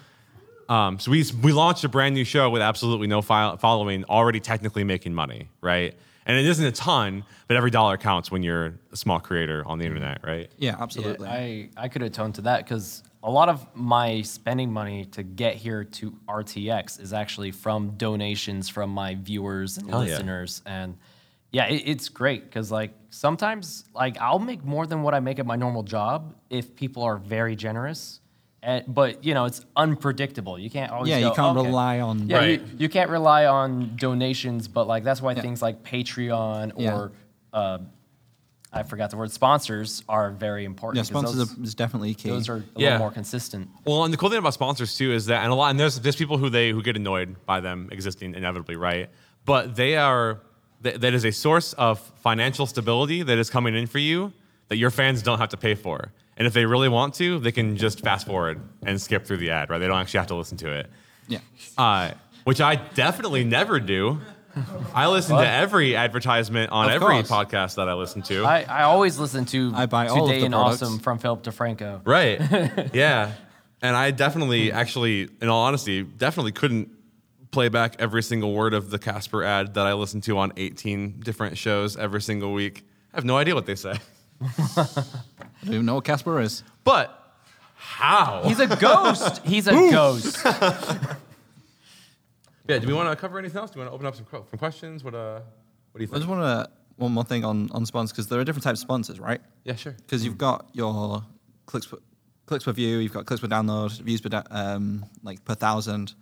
[0.69, 4.39] Um, so we we launched a brand new show with absolutely no file, following, already
[4.39, 5.97] technically making money, right?
[6.27, 9.79] And it isn't a ton, but every dollar counts when you're a small creator on
[9.79, 10.51] the internet, right?
[10.59, 11.27] Yeah, Yeah, absolutely.
[11.27, 15.55] I, I could atone to that because a lot of my spending money to get
[15.55, 20.11] here to RTX is actually from donations from my viewers and Hell yeah.
[20.11, 20.61] listeners.
[20.65, 20.97] And
[21.51, 25.39] yeah, it, it's great because like sometimes like I'll make more than what I make
[25.39, 28.19] at my normal job if people are very generous.
[28.63, 30.57] And, but you know it's unpredictable.
[30.59, 31.09] You can't always.
[31.09, 32.59] Yeah, you can't "Okay." rely on- Yeah, Right.
[32.61, 35.41] you, you can't rely on donations, but like that's why Yeah.
[35.41, 36.95] things like Patreon Yeah.
[36.97, 37.11] or
[37.53, 37.77] uh,
[38.73, 40.97] I forgot the word sponsors are very important.
[40.97, 42.29] yeah, 'cause sponsors those, are, is definitely key.
[42.29, 42.85] those are a Yeah.
[42.87, 43.69] little more consistent.
[43.85, 45.99] Well, and the cool thing about sponsors too is that, and a lot, and there's
[45.99, 49.09] there's people who they who get annoyed by them existing inevitably, right?
[49.45, 50.41] But they are
[50.81, 54.31] that, that is a source of financial stability that is coming in for you
[54.69, 56.11] that your fans don't have to pay for.
[56.37, 59.49] And if they really want to, they can just fast forward and skip through the
[59.51, 59.79] ad, right?
[59.79, 60.89] They don't actually have to listen to it.
[61.27, 61.39] yeah.
[61.77, 62.11] Uh,
[62.43, 64.19] which I definitely never do.
[64.93, 65.43] I listen What?
[65.43, 67.29] to every advertisement on Of every course.
[67.29, 68.43] podcast that I listen to.
[68.43, 70.81] I, I always listen to I buy all of Today the and products.
[70.81, 72.01] Awesome from Philip DeFranco.
[72.05, 72.39] Right.
[72.93, 73.33] yeah.
[73.81, 76.89] And I definitely, actually, in all honesty, definitely couldn't
[77.57, 81.21] play back every single word of the Casper ad that I listen to on 18
[81.21, 82.85] different shows every single week.
[83.11, 83.93] I have no idea what they say.
[84.41, 84.85] I
[85.65, 86.61] don't even know what Casper is.
[86.83, 87.35] But
[87.73, 88.43] how?
[88.45, 89.43] He's a ghost.
[89.43, 90.39] He's a ghost.
[92.67, 93.71] yeah, do we want to cover anything else?
[93.71, 95.03] Do you want to open up some, que- some questions?
[95.03, 95.39] What, uh,
[95.93, 96.17] what do you think?
[96.17, 98.81] I just want to one more thing on on sponsors because there are different types
[98.81, 99.41] of sponsors, right?
[99.63, 99.93] Yeah, sure.
[99.93, 101.23] Because you've got your
[101.65, 101.97] clicks per,
[102.45, 106.13] clicks per view, you've got clicks per download, views per da- um, like per thousand.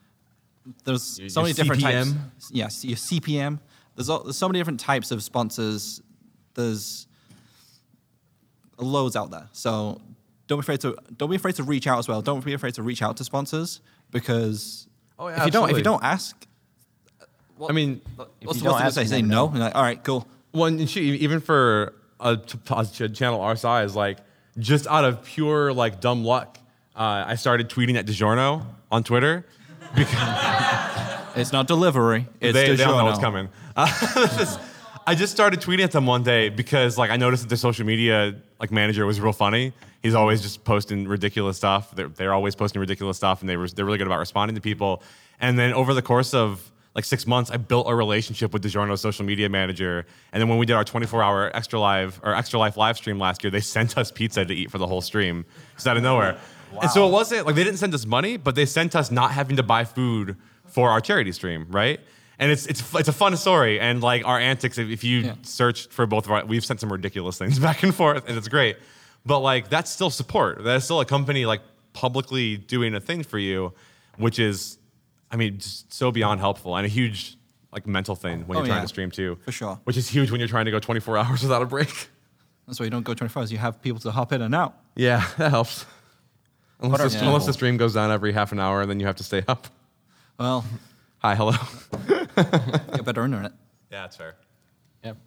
[0.83, 2.07] There's Your- so your many different types.
[2.09, 2.17] CPM.
[2.51, 3.59] Yes, your CPM.
[3.95, 6.01] There's all, there's so many different types of sponsors.
[6.53, 7.07] There's
[8.77, 9.47] loads out there.
[9.53, 10.01] So
[10.47, 12.21] don't be afraid to don't be afraid to reach out as well.
[12.21, 15.77] Don't be afraid to reach out to sponsors because Oh, yeah, if you don't if
[15.77, 16.35] you don't ask,
[17.67, 19.05] I mean, what's you the worst don't thing to ask, say?
[19.05, 19.59] Say never no.
[19.65, 20.27] like, all right, cool.
[20.51, 24.17] Well, and shoot, even for a, t- a ch- channel our size, like
[24.57, 26.57] just out of pure like dumb luck,
[26.95, 29.45] uh, I started tweeting at DiGiorno on Twitter
[31.35, 32.27] It's not delivery.
[32.39, 33.49] It's they, they don't know what's coming.
[33.77, 34.57] Uh,
[35.05, 37.85] I just started tweeting at them one day because like I noticed that their social
[37.85, 39.73] media like manager was real funny.
[40.01, 41.93] He's always just posting ridiculous stuff.
[41.93, 44.61] They're, they're always posting ridiculous stuff, and they were they're really good about responding to
[44.61, 45.03] people.
[45.41, 49.01] And then over the course of like six months, I built a relationship with DiGiorno's
[49.01, 50.05] social media manager.
[50.31, 53.43] And then when we did our 24-hour extra live or extra life live stream last
[53.43, 56.39] year, they sent us pizza to eat for the whole stream, just out of nowhere.
[56.81, 59.31] And so it wasn't like they didn't send us money, but they sent us not
[59.31, 60.35] having to buy food
[60.67, 61.99] for our charity stream, right?
[62.39, 64.77] And it's it's it's a fun story, and like our antics.
[64.77, 65.35] If, if you Yeah.
[65.43, 68.47] search for both of our, we've sent some ridiculous things back and forth, and it's
[68.49, 68.77] great.
[69.25, 70.63] But like that's still support.
[70.63, 71.61] That's still a company like
[71.93, 73.73] publicly doing a thing for you,
[74.17, 74.77] which is,
[75.31, 77.37] I mean, just so beyond helpful and a huge
[77.71, 78.81] like mental thing when Oh, you're trying yeah.
[78.83, 79.37] to stream too.
[79.45, 79.79] For sure.
[79.85, 82.09] Which is huge when you're trying to go 24 hours without a break.
[82.67, 83.51] That's why you don't go 24 hours.
[83.51, 84.75] You have people to hop in and out.
[84.95, 85.85] Yeah, that helps.
[86.81, 87.27] Unless, are the, people?
[87.29, 89.43] unless the stream goes down every half an hour and then you have to stay
[89.47, 89.67] up.
[90.39, 90.65] Well,
[91.19, 91.53] Hi, hello.
[92.05, 93.53] get better internet.
[93.91, 94.35] Yeah, that's fair.
[95.03, 95.17] Yep.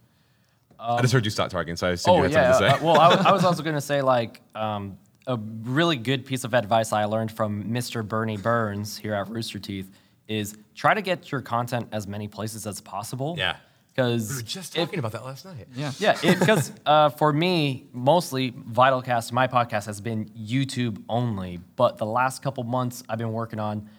[0.78, 2.52] I just heard you stop talking, so I assumed Oh you had yeah.
[2.52, 2.84] something to uh, say.
[2.84, 6.44] well, I, was- I was also going to say like um, a really good piece
[6.44, 8.06] of advice I learned from Mr.
[8.06, 9.90] Burnie Burns here at Rooster Teeth
[10.28, 13.34] is try to get your content as many places as possible.
[13.38, 13.56] Yeah.
[13.98, 15.66] Because we were just talking about that last night.
[15.74, 15.90] Yeah.
[15.98, 21.58] Yeah, because uh, for me, mostly Vitalcast, my podcast has been YouTube only.
[21.74, 23.90] But the last couple months, I've been working on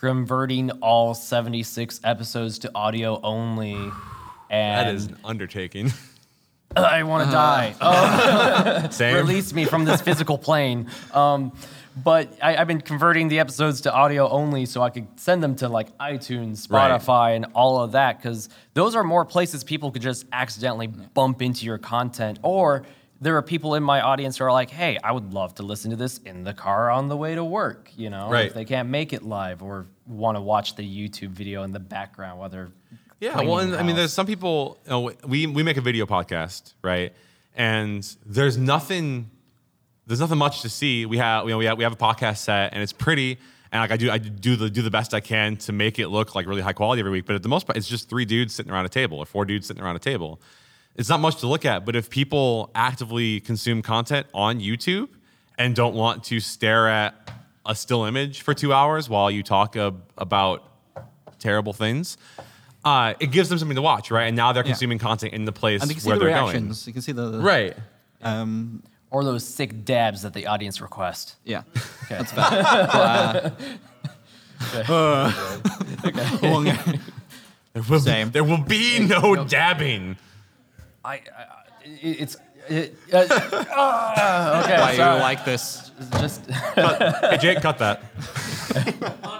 [0.00, 3.74] converting all 76 episodes to audio only.
[3.74, 3.92] And
[4.88, 5.92] That is an undertaking.
[6.76, 7.74] I want to die.
[7.82, 9.14] Oh, Same.
[9.26, 10.88] release me from this physical plane.
[11.12, 11.52] Um,
[12.04, 15.56] but I, I've been converting the episodes to audio only so I could send them
[15.56, 16.90] to like iTunes, Right.
[16.90, 21.42] Spotify, and all of that because those are more places people could just accidentally bump
[21.42, 22.38] into your content.
[22.42, 22.84] Or
[23.20, 25.90] there are people in my audience who are like, "Hey, I would love to listen
[25.90, 28.46] to this in the car on the way to work." You know, Right.
[28.46, 31.80] if they can't make it live or want to watch the YouTube video in the
[31.80, 32.70] background while they're
[33.20, 34.78] Yeah, well, and I mean, there's some people.
[34.84, 37.12] You know, we we make a video podcast, right?
[37.56, 39.30] And there's nothing,
[40.08, 41.06] there's nothing much to see.
[41.06, 43.38] We have, you know, we have we have a podcast set, and it's pretty.
[43.70, 46.08] And like I do, I do the do the best I can to make it
[46.08, 47.26] look like really high quality every week.
[47.26, 49.44] But at the most part, it's just three dudes sitting around a table, or four
[49.44, 50.40] dudes sitting around a table.
[50.96, 51.84] It's not much to look at.
[51.84, 55.08] But if people actively consume content on YouTube
[55.58, 57.30] and don't want to stare at
[57.66, 60.64] a still image for two hours while you talk ab- about
[61.38, 62.16] terrible things.
[62.84, 64.24] Uh, it gives them something to watch, right?
[64.26, 64.70] And now they're Yeah.
[64.70, 66.86] consuming content in the place And you can see where the they're reactions.
[66.86, 67.42] You can see the going.
[67.42, 67.76] Right.
[68.22, 71.36] Um, or those sick dabs that the audience request.
[71.44, 71.62] yeah.
[72.04, 72.18] Okay.
[72.18, 72.50] That's fair.
[74.70, 75.32] But, uh, uh,
[76.42, 76.82] well, yeah.
[77.74, 78.30] There will, Same.
[78.30, 80.16] There will be no dabbing.
[81.04, 81.20] I, I
[81.84, 82.36] it, it's
[82.68, 84.80] it, uh, ah, okay.
[84.80, 85.16] Why sorry.
[85.16, 85.90] you like this?
[86.18, 88.02] just Hey, Jake, cut that.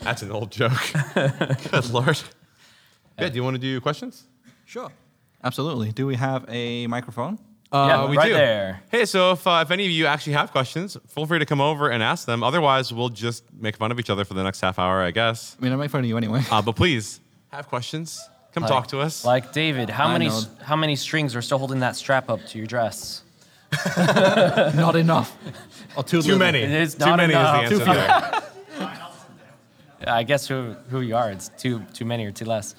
[0.00, 0.72] That's an old joke.
[1.14, 2.20] Good lord.
[3.18, 4.24] Yeah, do you want to do questions?
[4.64, 4.90] Sure.
[5.44, 5.92] Absolutely.
[5.92, 7.38] Do we have a microphone?
[7.72, 8.34] Yeah, Uh, we right do.
[8.34, 8.82] there.
[8.90, 11.60] Hey, so if, uh, if any of you actually have questions, feel free to come
[11.60, 12.42] over and ask them.
[12.42, 15.56] Otherwise, we'll just make fun of each other for the next half hour, I guess.
[15.60, 16.42] I mean, I make fun of you anyway.
[16.50, 17.20] Uh, but please,
[17.52, 18.20] have questions.
[18.52, 19.24] Come talk to us.
[19.24, 20.40] Like David, how I many know.
[20.62, 23.22] how many strings are still holding that strap up to your dress?
[23.96, 25.36] Not enough.
[25.96, 26.58] Or too, Too many.
[26.62, 27.70] It is Too not many enough.
[27.70, 27.94] is the answer
[28.80, 30.08] there.
[30.14, 31.30] I guess who who you are.
[31.30, 32.74] It's too too many or too less.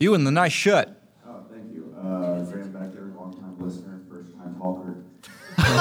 [0.00, 0.88] You in the nice shirt.
[1.24, 1.94] Oh, thank you.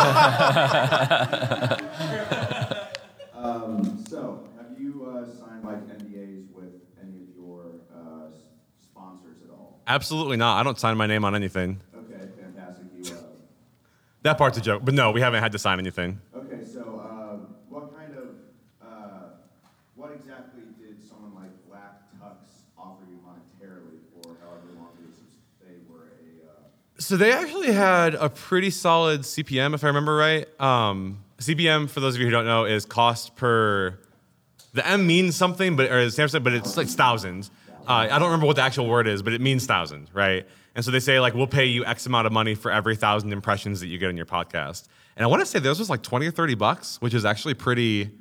[3.33, 7.61] um, so, have you uh, signed like NDAs with any of your
[7.93, 8.29] uh,
[8.81, 9.81] sponsors at all?
[9.87, 10.59] Absolutely not.
[10.59, 11.81] I don't sign my name on anything.
[11.95, 12.87] Okay, fantastic.
[13.03, 13.15] You, uh,
[14.23, 14.81] That part's a joke.
[14.83, 16.19] But no, we haven't had to sign anything.
[16.35, 18.25] okay, so uh, what kind of,
[18.81, 18.85] uh,
[19.95, 25.15] what exactly did someone like Black Tux offer you monetarily for however long it is
[25.17, 26.65] since they were a uh,
[26.97, 30.47] So they actually had a pretty solid CPM, if I remember right.
[30.61, 33.99] Um, CPM, for those of you who don't know, is cost per.
[34.73, 37.51] The M means something, but or stands but it's like thousands.
[37.87, 40.45] Uh, I don't remember what the actual word is, but it means thousands, right?
[40.75, 43.31] And so they say like we'll pay you X amount of money for every thousand
[43.31, 44.87] impressions that you get on your podcast.
[45.15, 47.53] And I want to say those was like twenty or thirty bucks, which is actually
[47.53, 48.11] pretty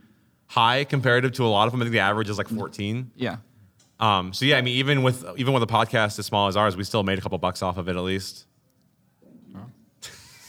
[0.46, 1.80] high comparative to a lot of them.
[1.80, 3.10] I think the average is like fourteen.
[3.16, 3.38] Yeah.
[3.98, 6.76] Um, so yeah, I mean, even with even with a podcast as small as ours,
[6.76, 8.46] we still made a couple bucks off of it at least.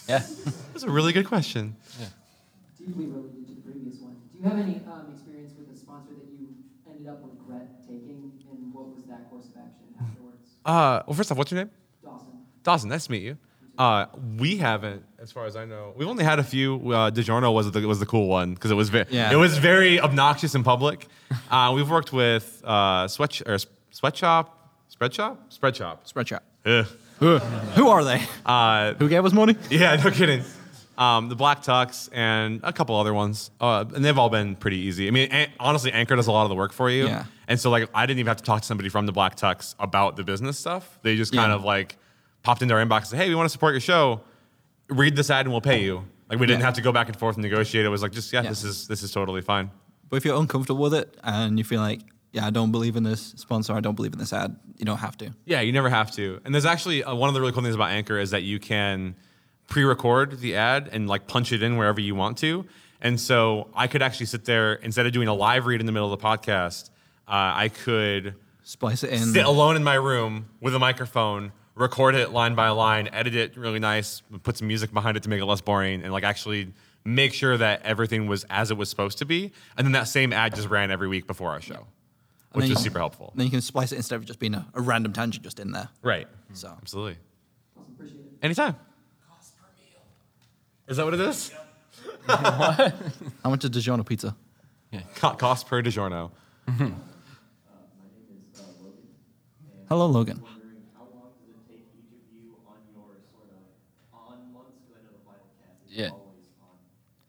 [0.07, 0.19] Yeah.
[0.73, 1.75] That's a really good question.
[1.99, 2.07] Yeah.
[2.79, 4.15] deeply related to the previous one.
[4.31, 6.47] Do you have any um, experience with a sponsor that you
[6.89, 10.49] ended up regret taking, and what was that course of action afterwards?
[10.65, 11.71] Uh, well, first off, what's your name?
[12.03, 12.27] Dawson.
[12.63, 12.89] Dawson.
[12.89, 13.37] Nice to meet you.
[13.77, 14.05] Uh,
[14.37, 16.75] we haven't, as far as I know, we've only had a few.
[16.93, 19.33] Uh, DiGiorno was the was the cool one because it was very Yeah.
[19.33, 21.07] it was very obnoxious in public.
[21.51, 23.57] Uh, we've worked with uh, Sweat or
[23.91, 26.43] Sweatshop, Spread Shop, Spread Shop.
[27.19, 27.35] Spreadshot.
[27.35, 27.41] Ugh.
[27.41, 28.21] Who, who are they?
[28.45, 29.55] Uh, Who gave us money?
[29.69, 30.43] yeah, no kidding.
[30.97, 34.77] Um, the Black Tux and a couple other ones, uh, and they've all been pretty
[34.77, 35.07] easy.
[35.07, 37.05] I mean, an- honestly, Anchor does a lot of the work for you.
[37.07, 37.25] Yeah.
[37.49, 39.75] And so, like, I didn't even have to talk to somebody from the Black Tux
[39.77, 40.97] about the business stuff.
[41.01, 41.55] They just kind Yeah.
[41.55, 41.97] of like
[42.43, 44.21] popped into our inbox and said, "Hey, we want to support your show.
[44.87, 46.65] Read this ad and we'll pay you." Like, we didn't Yeah.
[46.67, 47.85] have to go back and forth and negotiate.
[47.85, 48.49] It was like, just yeah, Yeah.
[48.49, 49.71] this is this is totally fine.
[50.09, 51.99] But if you're uncomfortable with it and you feel like,
[52.35, 54.97] yeah, I don't believe in this sponsor, I don't believe in this ad, you don't
[54.97, 55.31] have to.
[55.45, 56.41] Yeah, you never have to.
[56.43, 58.59] And there's actually uh, one of the really cool things about Anchor is that you
[58.59, 59.15] can
[59.67, 62.65] pre-record the ad and like punch it in wherever you want to.
[62.99, 65.93] And so I could actually sit there instead of doing a live read in the
[65.93, 66.89] middle of the podcast.
[67.27, 69.19] Uh, I could Splice it in.
[69.19, 73.55] sit alone in my room with a microphone, record it line by line, edit it
[73.55, 76.73] really nice, put some music behind it to make it less boring, and like actually
[77.05, 79.53] make sure that everything was as it was supposed to be.
[79.77, 81.85] And then that same ad just ran every week before our show,
[82.55, 83.31] which is was you- super helpful.
[83.35, 85.71] Then you can splice it instead of just being a, a random tangent just in
[85.71, 85.89] there.
[86.01, 86.27] Right.
[86.53, 87.17] So Absolutely.
[87.77, 88.31] Awesome, appreciate it.
[88.43, 88.75] Anytime.
[90.87, 91.51] Is that what it is?
[92.27, 94.35] how much is DiGiorno pizza?
[94.91, 96.31] Yeah, Co- cost per DiGiorno.
[96.67, 96.93] Mm-hmm.
[99.89, 100.41] Hello, Logan.
[100.41, 103.61] wondering how long does it take each of you on your sort of
[104.13, 106.09] on months, because I know the final cast is Yeah.
[106.13, 106.77] always on.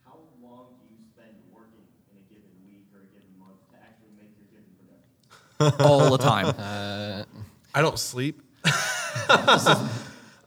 [0.08, 3.76] How long do you spend working in a given week or a given month to
[3.80, 5.16] actually make your given production?
[5.60, 6.54] All the time.
[7.74, 8.42] I don't sleep.
[9.28, 9.78] uh,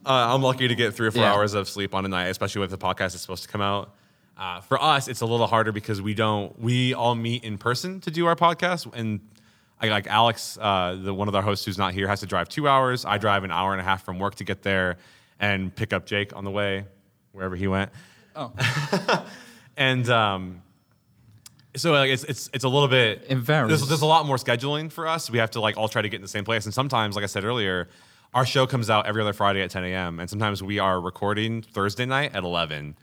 [0.04, 1.32] I'm lucky to get three or four Yeah.
[1.32, 3.94] hours of sleep on a night, especially with the podcast is supposed to come out.
[4.36, 6.58] Uh, for us, it's a little harder because we don't.
[6.58, 9.20] We all meet in person to do our podcast, and
[9.80, 12.48] I, like Alex, uh, the one of our hosts who's not here, has to drive
[12.48, 13.04] two hours.
[13.04, 14.96] I drive an hour and a half from work to get there,
[15.38, 16.86] and pick up Jake on the way,
[17.32, 17.90] wherever he went.
[18.34, 18.52] Oh.
[19.76, 20.62] and um,
[21.76, 23.68] so like it's it's it's a little bit It varies.
[23.68, 25.30] There's, there's a lot more scheduling for us.
[25.30, 27.22] We have to like all try to get in the same place, and sometimes, like
[27.22, 27.88] I said earlier,
[28.34, 30.20] our show comes out every other Friday at 10 a.m.
[30.20, 32.96] and sometimes we are recording Thursday night at 11,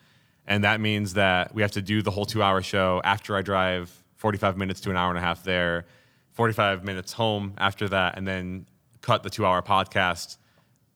[0.45, 3.91] and that means that we have to do the whole two-hour show after I drive
[4.15, 5.86] 45 minutes to an hour and a half there,
[6.34, 8.68] 45 minutes home after that, and then
[9.01, 10.38] cut the two-hour podcast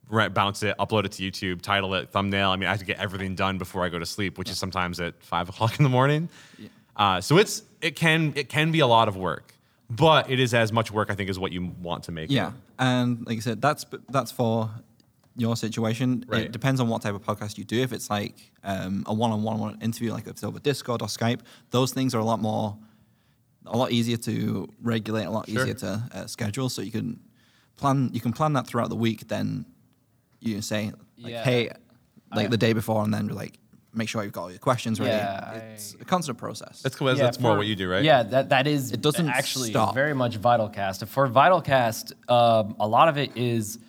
[0.10, 2.50] rent, bounce it, upload it to YouTube, title it, thumbnail.
[2.52, 4.58] I mean, I have to get everything done before I go to sleep, which is
[4.58, 6.30] sometimes at five o'clock in the morning.
[6.96, 9.54] Uh, so it's it can it can be a lot of work,
[9.90, 12.30] but it is as much work I think as what you want to make.
[12.30, 12.34] it.
[12.36, 14.70] Yeah, and like I said, that's that's for
[15.38, 16.26] your situation.
[16.28, 16.44] Right.
[16.44, 17.82] It depends on what type of podcast you do.
[17.82, 21.40] If it's like um, a one-on-one interview, like if it's over Discord or Skype,
[21.72, 22.78] those things are a lot more
[23.66, 25.62] a lot easier to regulate, a lot Sure.
[25.62, 26.68] easier to uh, schedule.
[26.68, 27.20] So you can
[27.78, 29.28] plan you can plan that throughout the week.
[29.30, 29.66] Then
[30.42, 31.44] you say like, Yeah.
[31.44, 31.70] hey,
[32.36, 33.58] like I- the day before, and then like
[33.94, 35.12] make sure you've got all your questions ready.
[35.12, 36.82] Yeah, it's I- a constant process.
[36.82, 37.08] That's cool.
[37.08, 38.04] That's, Yeah, that's more what you do, right?
[38.04, 39.94] Yeah, that, that is It doesn't actually stop.
[39.94, 41.08] very much Vitalcast.
[41.08, 43.80] For Vitalcast, um, a lot of it is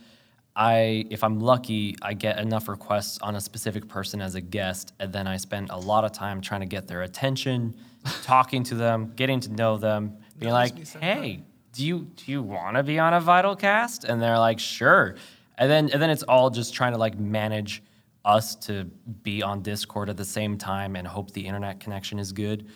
[0.54, 4.92] I if I'm lucky, I get enough requests on a specific person as a guest,
[5.00, 7.74] and then I spend a lot of time trying to get their attention,
[8.22, 12.76] talking to them, getting to know them, being like, "Hey, do you do you want
[12.76, 15.16] to be on a Vitalcast?" And they're like, "Sure."
[15.56, 17.82] And then and then it's all just trying to like manage
[18.24, 18.84] us to
[19.22, 22.68] be on Discord at the same time and hope the internet connection is good.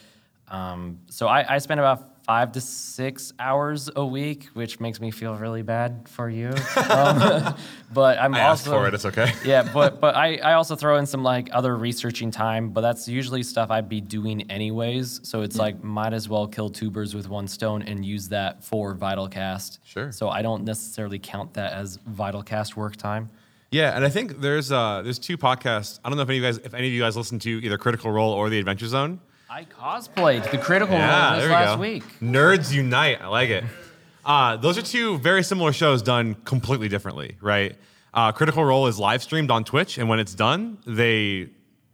[0.48, 5.12] Um, so I, I spend about five to six hours a week, which makes me
[5.12, 6.52] feel really bad for you.
[6.86, 7.54] Um,
[7.92, 8.94] but I'm I asked also for it.
[8.94, 9.32] It's okay.
[9.44, 13.08] yeah, but but I, I also throw in some like other researching time, but that's
[13.08, 15.20] usually stuff I'd be doing anyways.
[15.24, 18.62] So it's like might as well kill two birds with one stone and use that
[18.62, 19.78] for Vitalcast.
[19.84, 20.12] Sure.
[20.12, 23.30] So I don't necessarily count that as Vitalcast work time.
[23.70, 25.98] Yeah, and I think there's uh, there's two podcasts.
[26.04, 27.50] I don't know if any of you guys if any of you guys listen to
[27.64, 29.20] either Critical Role or The Adventure Zone.
[29.50, 31.80] I cosplayed the critical Yeah, role this we last go.
[31.80, 32.02] week.
[32.20, 33.20] Nerds unite.
[33.22, 33.64] I like it.
[34.24, 37.76] Uh, those are two very similar shows done completely differently, right?
[38.12, 41.48] Uh, Critical Role is live streamed on Twitch, and when it's done, they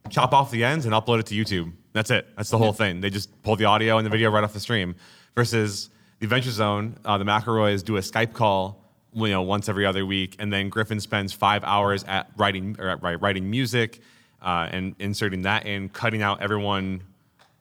[0.09, 1.71] chop off the ends and upload it to YouTube.
[1.93, 2.27] That's it.
[2.35, 3.03] That's the whole thing.
[3.03, 4.95] They just pull the audio and the video right off the stream.
[5.35, 8.82] Versus the Adventure Zone, uh, the McElroys do a Skype call,
[9.15, 12.89] you know, once every other week, and then Griffin spends five hours at writing or
[12.89, 14.01] at, writing music
[14.41, 17.03] uh, and inserting that in, cutting out everyone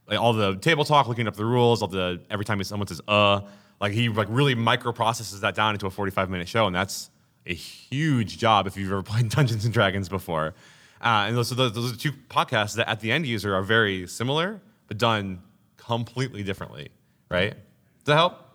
[0.07, 3.01] like all the table talk, looking up the rules, all the every time someone says
[3.07, 3.41] uh,
[3.79, 7.09] like he like really microprocesses that down into a 45 minute show, and that's
[7.45, 10.53] a huge job if you've ever played Dungeons and Dragons before.
[11.01, 14.05] Uh, and so those, those are two podcasts that at the end user are very
[14.05, 15.41] similar, but done
[15.77, 16.89] completely differently,
[17.29, 17.53] right?
[17.53, 18.50] Does that help?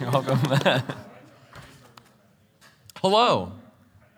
[0.00, 0.38] You're welcome.
[3.00, 3.52] Hello.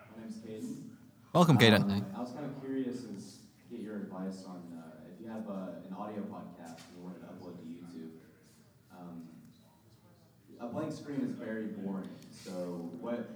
[0.09, 0.85] My name's Caden.
[1.33, 1.83] Welcome, Gaten.
[1.89, 3.07] Um, I was kind of curious to
[3.71, 7.19] get your advice on uh, if you have a, an audio podcast and you wanted
[7.21, 8.11] to upload to YouTube.
[8.91, 9.23] Um,
[10.59, 12.09] a blank screen is very boring.
[12.43, 12.51] So
[12.99, 13.29] what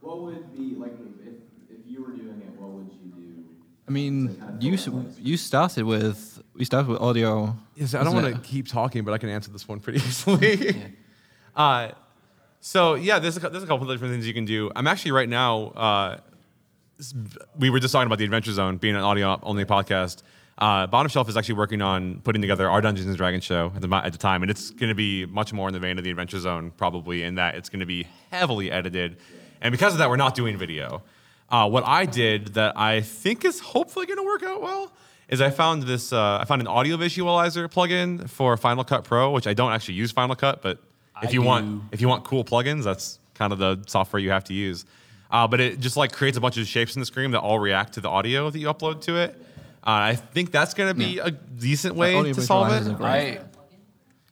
[0.00, 1.34] what would be like if
[1.70, 2.52] if you were doing it?
[2.56, 3.44] What would you do?
[3.88, 7.54] I mean, you s- you started with we started with audio.
[7.76, 10.96] Yes, I don't want to keep talking, but I can answer this one pretty easily.
[11.56, 11.90] Uh,
[12.60, 14.70] so yeah, there's a, there's a couple of different things you can do.
[14.74, 15.64] I'm actually right now.
[15.68, 16.18] Uh,
[17.58, 20.22] we were just talking about the Adventure Zone being an audio only podcast.
[20.58, 23.80] Uh, Bottom Shelf is actually working on putting together our Dungeons and Dragons show at
[23.82, 26.04] the, at the time, and it's going to be much more in the vein of
[26.04, 29.16] the Adventure Zone, probably in that it's going to be heavily edited,
[29.60, 31.02] and because of that, we're not doing video.
[31.48, 34.92] Uh, what I did that I think is hopefully going to work out well
[35.28, 36.12] is I found this.
[36.12, 39.94] Uh, I found an audio visualizer plugin for Final Cut Pro, which I don't actually
[39.94, 40.78] use Final Cut, but
[41.22, 41.46] if I you do.
[41.46, 44.84] want if you want cool plugins, that's kind of the software you have to use.
[45.30, 47.58] Uh, but it just like creates a bunch of shapes in the screen that all
[47.58, 49.34] react to the audio that you upload to it.
[49.84, 52.92] Uh, I think that's going to be a decent way to solve it.
[53.00, 53.40] Right.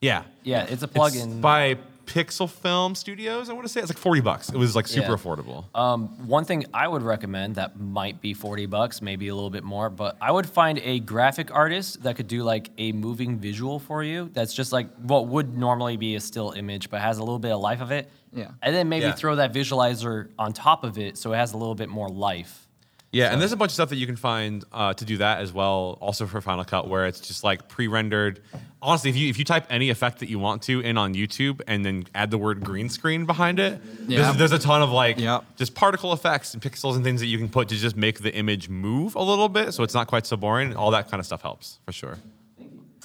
[0.01, 1.41] Yeah, yeah, it's a It's plugin.
[1.41, 1.77] by
[2.15, 3.49] Pixel Film Studios.
[3.49, 4.49] I want to say it's like forty bucks.
[4.49, 5.17] It was like super Yeah.
[5.17, 5.65] affordable.
[5.79, 9.63] Um, one thing I would recommend that might be 40 bucks, maybe a little bit
[9.63, 13.79] more, but I would find a graphic artist that could do like a moving visual
[13.79, 17.21] for you that's just like what would normally be a still image but has a
[17.21, 18.11] little bit of life of it.
[18.33, 18.49] Yeah.
[18.61, 19.13] And then maybe Yeah.
[19.13, 22.67] throw that visualizer on top of it so it has a little bit more life.
[23.13, 25.41] Yeah, and there's a bunch of stuff that you can find uh, to do that
[25.41, 28.41] as well, also for Final Cut, where it's just like pre-rendered.
[28.83, 31.61] Honestly, if you if you type any effect that you want to in on YouTube
[31.67, 33.79] and then add the word green screen behind it,
[34.09, 34.23] Yeah.
[34.33, 35.41] there's, there's a ton of like Yeah.
[35.57, 38.35] just particle effects and pixels and things that you can put to just make the
[38.35, 40.75] image move a little bit, so it's not quite so boring.
[40.77, 42.17] All that kind of stuff helps for sure.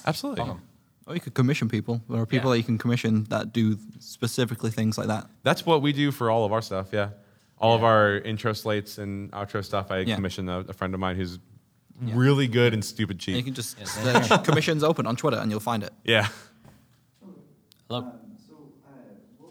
[0.06, 0.42] Absolutely.
[0.44, 0.62] Um,
[1.06, 2.00] or you could commission people.
[2.08, 2.54] There are people Yeah.
[2.54, 5.26] that you can commission that do specifically things like that.
[5.42, 6.88] That's what we do for all of our stuff.
[6.92, 7.10] Yeah,
[7.58, 9.90] all of our intro slates and outro stuff.
[9.90, 11.38] I commission a, a friend of mine who's
[12.00, 13.36] really good and stupid And cheap.
[13.36, 15.92] you can just search commissions open on Twitter and you'll find it.
[16.04, 16.28] yeah.
[17.88, 18.12] Look, Um,
[18.48, 18.90] so, uh,
[19.38, 19.50] what,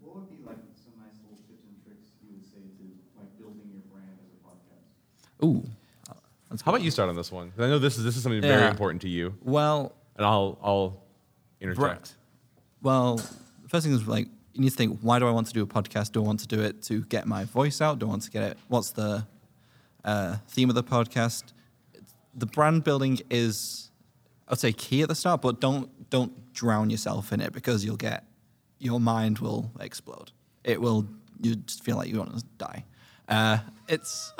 [0.00, 2.84] what would be like some nice little tips and tricks you would say to
[3.18, 5.44] like building your brand as a podcast?
[5.44, 5.68] Ooh.
[6.50, 7.52] That's How about you start on this one?
[7.58, 11.02] I know this is this is something very important to you, Well, and I'll I'll
[11.60, 12.14] interject.
[12.80, 15.52] Well, the first thing is like you need to think: Why do I want to
[15.52, 16.12] do a podcast?
[16.12, 17.98] Do I want to do it to get my voice out?
[17.98, 18.58] Do I want to get it?
[18.68, 19.26] What's the
[20.04, 21.42] uh, theme of the podcast?
[22.36, 23.90] The brand building is,
[24.48, 27.96] I'd say, key at the start, but don't don't drown yourself in it because you'll
[27.96, 28.24] get
[28.78, 30.30] your mind will explode.
[30.62, 31.06] It will.
[31.40, 32.84] You just feel like you want to die.
[33.28, 33.58] Uh,
[33.88, 34.32] it's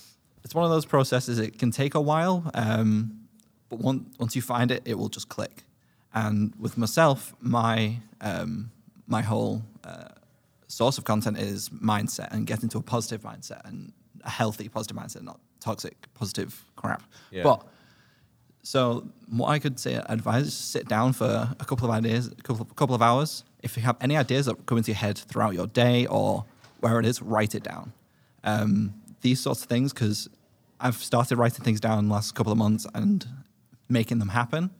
[0.44, 1.38] it's one of those processes.
[1.38, 2.50] It can take a while.
[2.54, 3.20] Um,
[3.68, 5.64] but once once you find it, it will just click.
[6.12, 8.70] And with myself, my um,
[9.06, 10.08] my whole uh,
[10.66, 13.92] source of content is mindset and getting to a positive mindset and
[14.24, 17.02] a healthy positive mindset, not toxic positive crap.
[17.30, 17.42] Yeah.
[17.44, 17.66] But
[18.62, 21.24] so what I could say advise is sit down for
[21.58, 23.44] a couple of ideas, a couple of, couple of hours.
[23.62, 26.44] If you have any ideas that come into your head throughout your day or
[26.80, 27.92] where it is, write it down.
[28.44, 30.28] Um, these sorts of things, because
[30.80, 33.26] I've started writing things down the last couple of months and
[33.88, 34.70] making them happen.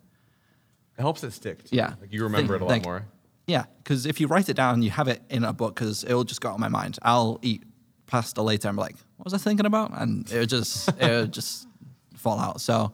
[0.99, 1.65] It helps it stick.
[1.65, 1.77] too.
[1.77, 1.95] Yeah.
[2.01, 3.07] Like you remember it a lot Like- more.
[3.47, 6.23] Yeah, because if you write it down, you have it in a book because it'll
[6.23, 6.99] just go out of my mind.
[7.03, 7.65] I'll eat
[8.07, 8.69] pasta later.
[8.69, 10.01] I'm like, what was I thinking about?
[10.01, 11.69] And it would just it'll just
[12.17, 12.63] fall out.
[12.63, 12.91] So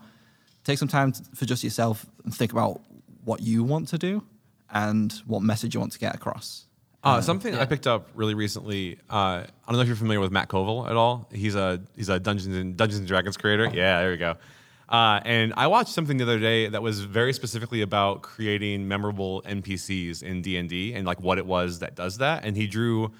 [0.64, 2.81] take some time t- for just yourself and think about
[3.24, 4.24] what you want to do
[4.68, 6.66] and what message you want to get across.
[7.05, 8.99] Uh, something I picked up really recently.
[9.09, 11.29] Uh, I don't know if you're familiar with Matt Colville at all.
[11.33, 13.70] He's a he's a Dungeons and Dungeons and Dragons creator.
[13.72, 14.35] Yeah, there we go.
[14.89, 19.43] Uh, and I watched something the other day that was very specifically about creating memorable
[19.43, 22.45] NPCs in D and D and like what it was that does that.
[22.45, 23.12] And he drew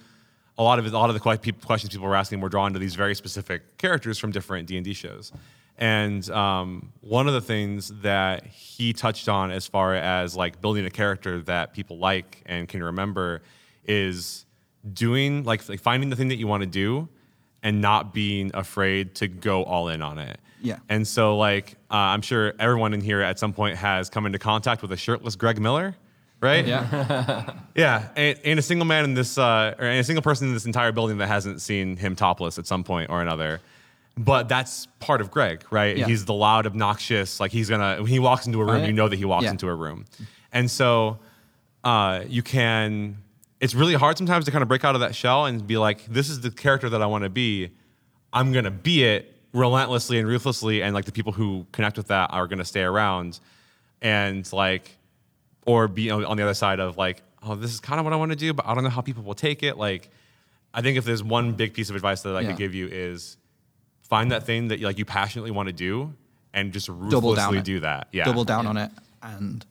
[0.59, 2.95] a lot of a lot of the questions people were asking were drawn to these
[2.95, 5.33] very specific characters from different D and D shows.
[5.79, 10.87] And um, one of the things that he touched on as far as like building
[10.87, 13.43] a character that people like and can remember
[13.85, 14.47] is
[14.91, 17.09] doing like, like finding the thing that you want to do
[17.63, 20.41] and not being afraid to go all in on it.
[20.63, 20.79] Yeah.
[20.89, 24.39] And so like uh, I'm sure everyone in here at some point has come into
[24.39, 25.95] contact with a shirtless Greg Miller,
[26.41, 26.67] right?
[26.67, 27.53] Yeah.
[27.77, 30.65] Yeah, and, and a single man in this, uh, or a single person in this
[30.65, 33.61] entire building that hasn't seen him topless at some point or another.
[34.17, 35.95] But that's part of Greg, right?
[35.95, 36.07] Yeah.
[36.07, 37.39] He's the loud, obnoxious.
[37.39, 38.87] Like he's gonna when he walks into a room, yeah.
[38.87, 39.51] you know that he walks Yeah.
[39.51, 40.07] into a room,
[40.53, 41.19] and so
[41.85, 43.19] uh, you can.
[43.61, 46.07] It's really hard sometimes to kind of break out of that shell and be like,
[46.07, 47.73] "This is the character that I want to be.
[48.33, 52.31] I'm gonna be it relentlessly and ruthlessly, and like the people who connect with that
[52.33, 53.39] are gonna stay around,
[54.01, 54.97] and like."
[55.67, 58.17] Or be on the other side of like, oh, this is kind of what I
[58.17, 59.77] want to do, but I don't know how people will take it.
[59.77, 60.09] Like,
[60.73, 62.49] I think if there's one big piece of advice that I Yeah.
[62.49, 63.37] could give you is
[64.03, 66.13] find that thing that you, like you passionately want to do
[66.55, 68.09] and just ruthlessly do that.
[68.13, 68.25] Yeah.
[68.25, 68.91] Double down on it.
[69.23, 69.65] And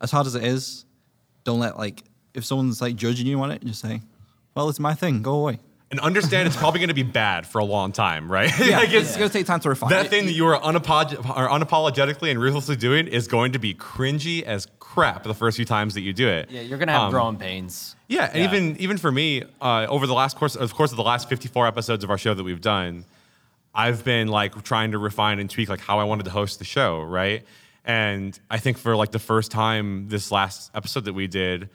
[0.00, 0.84] as hard as it is,
[1.44, 2.02] don't let like
[2.34, 4.00] if someone's like judging you on it, just say,
[4.54, 5.58] Well, it's my thing, go away.
[5.88, 8.50] And understand it's probably going to be bad for a long time, right?
[8.58, 10.08] Yeah, like it's gonna take time to refine that it.
[10.08, 14.42] thing that you are unapolog- or unapologetically and ruthlessly doing is going to be cringy
[14.42, 16.50] as crap the first few times that you do it.
[16.50, 17.94] Yeah, you're gonna have Um, growing pains.
[18.08, 18.44] Yeah, and Yeah.
[18.48, 21.68] even even for me, uh, over the last course of course of the last 54
[21.68, 23.04] episodes of our show that we've done,
[23.72, 26.64] I've been like trying to refine and tweak like how I wanted to host the
[26.64, 27.44] show, right?
[27.84, 31.68] And I think for like the first time this last episode that we did,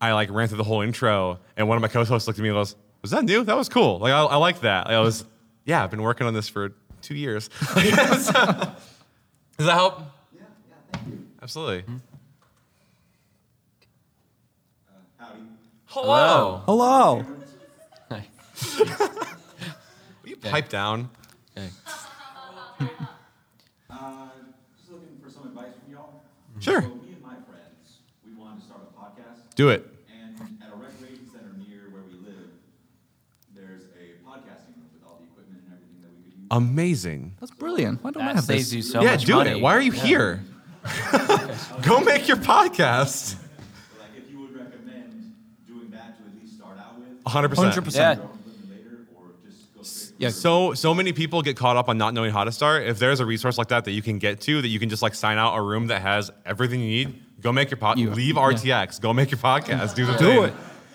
[0.00, 2.50] I like ran through the whole intro, and one of my co-hosts looked at me
[2.50, 2.76] and goes,
[3.08, 3.42] "Was that new?
[3.42, 3.98] That was cool.
[4.00, 4.86] Like I, I like that.
[4.86, 5.24] Like, I was,
[5.64, 7.48] yeah, I've been working on this for two years.
[7.74, 8.74] Does that
[9.58, 10.00] help?
[10.34, 11.26] Yeah, yeah, thank you.
[11.40, 11.84] Absolutely.
[15.16, 15.40] Howdy.
[15.86, 16.62] Hello.
[16.66, 17.24] Hello.
[18.10, 18.20] Will
[20.24, 21.08] you pipe down?
[21.56, 21.68] Okay.
[23.90, 24.28] Uh,
[24.78, 26.22] just looking for some advice from y'all.
[26.60, 26.82] Sure.
[26.82, 29.84] So me and my friends, we wanted to start a podcast, Do it.
[30.12, 32.52] and at a recreation center near where we live,
[33.56, 36.37] there's a podcasting room with all the equipment and everything that we could use.
[36.50, 37.34] Amazing.
[37.40, 38.02] That's brilliant.
[38.02, 38.74] Why don't I have saves this?
[38.74, 39.50] you so yeah, much do money.
[39.50, 39.60] it.
[39.60, 40.02] Why are you Yeah.
[40.04, 40.40] here?
[41.82, 43.34] Go make your podcast.
[43.98, 45.34] Like, if you would recommend
[45.66, 47.72] doing that to at least start out with, 100%.
[47.72, 47.94] 100%.
[47.96, 48.14] Yeah.
[48.14, 50.14] grow equipment later, or just go straight.
[50.18, 50.30] Yeah.
[50.30, 52.84] So so many people get caught up on not knowing how to start.
[52.86, 55.02] If there's a resource like that that you can get to, that you can just
[55.02, 57.98] like sign out a room that has everything you need, go make your podcast.
[57.98, 58.42] You- leave yeah.
[58.86, 59.00] RTX.
[59.00, 59.94] Go make your podcast.
[59.94, 60.42] Do the Do thing.
[60.44, 60.54] it.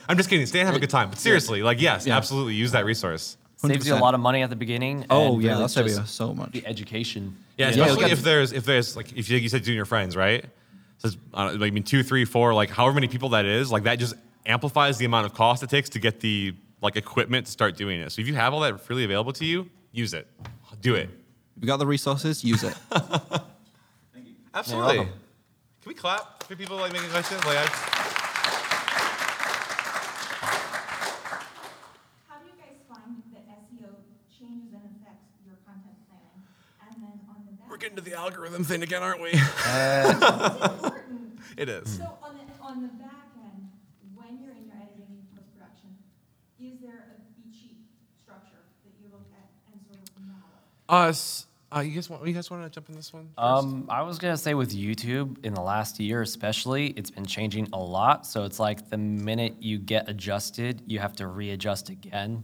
[0.10, 0.46] I'm just kidding.
[0.48, 1.10] Stay and have a good time.
[1.10, 2.18] But seriously, like yes, Yeah.
[2.18, 3.38] absolutely use that resource.
[3.66, 5.06] Saves you a lot of money at the beginning.
[5.10, 6.52] Oh and yeah, really that's save you just so much.
[6.52, 7.38] The education.
[7.58, 9.86] Yeah, Yeah, especially look if there's if there's like if you, you said doing your
[9.86, 10.46] friends, right?
[10.98, 13.72] So it's, uh, like, I mean, two, three, four, like however many people that is,
[13.72, 17.46] like that just amplifies the amount of cost it takes to get the like equipment
[17.46, 18.12] to start doing it.
[18.12, 20.28] So if you have all that freely available to you, use it,
[20.82, 21.10] do it.
[21.56, 22.74] If you got the resources, use it.
[22.92, 24.34] Thank you.
[24.54, 24.98] Absolutely.
[24.98, 25.14] welcome.
[25.82, 27.44] Can we clap for people like making questions?
[27.46, 27.66] Like, I,
[32.28, 33.92] How do you guys find that SEO
[34.32, 36.40] changes and affects your content planning?
[36.88, 37.70] And then on the back.
[37.70, 39.32] we're getting to the algorithm thing again, aren't we?
[41.56, 41.98] It's it is.
[41.98, 43.68] So on the, on the back end,
[44.16, 45.90] when you're in your editing and post-production,
[46.60, 47.78] is there a beat sheet
[48.18, 50.50] structure that you look at and sort of model?
[50.90, 51.46] Us.
[51.76, 52.26] Uh, you guys want?
[52.26, 53.26] You guys want to jump in this one?
[53.26, 53.38] first?
[53.38, 57.68] Um, I was gonna say with YouTube in the last year, especially, it's been changing
[57.74, 58.26] a lot.
[58.26, 62.44] So it's like the minute you get adjusted, you have to readjust again,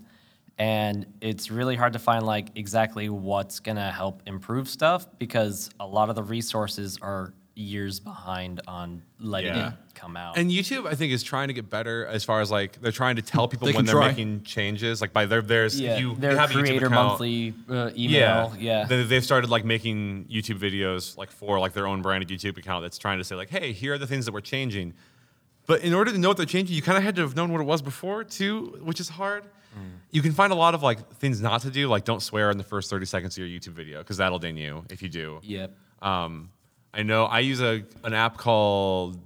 [0.60, 5.88] and it's really hard to find like exactly what's gonna help improve stuff because a
[5.88, 9.70] lot of the resources are years behind on letting Yeah.
[9.70, 10.38] it come out.
[10.38, 13.18] And YouTube, I think, is trying to get better as far as like they're trying
[13.18, 14.08] to tell people They when they're try.
[14.10, 15.02] making changes.
[15.02, 17.90] Like by their there's yeah, you, their you have a YouTube creator account, monthly uh,
[17.98, 18.54] email.
[18.58, 22.58] Yeah, They, they've started like making YouTube videos like for like their own branded YouTube
[22.58, 24.94] account that's trying to say like, hey, here are the things that we're changing.
[25.68, 27.52] But in order to know what they're changing, you kind of had to have known
[27.52, 29.44] what it was before too, which is hard.
[30.12, 32.58] You can find a lot of like things not to do, like don't swear in
[32.58, 35.40] the first 30 seconds of your YouTube video because that'll ding you if you do.
[35.44, 35.72] Yep.
[36.02, 36.50] Um,
[36.94, 39.20] I know I use a an app called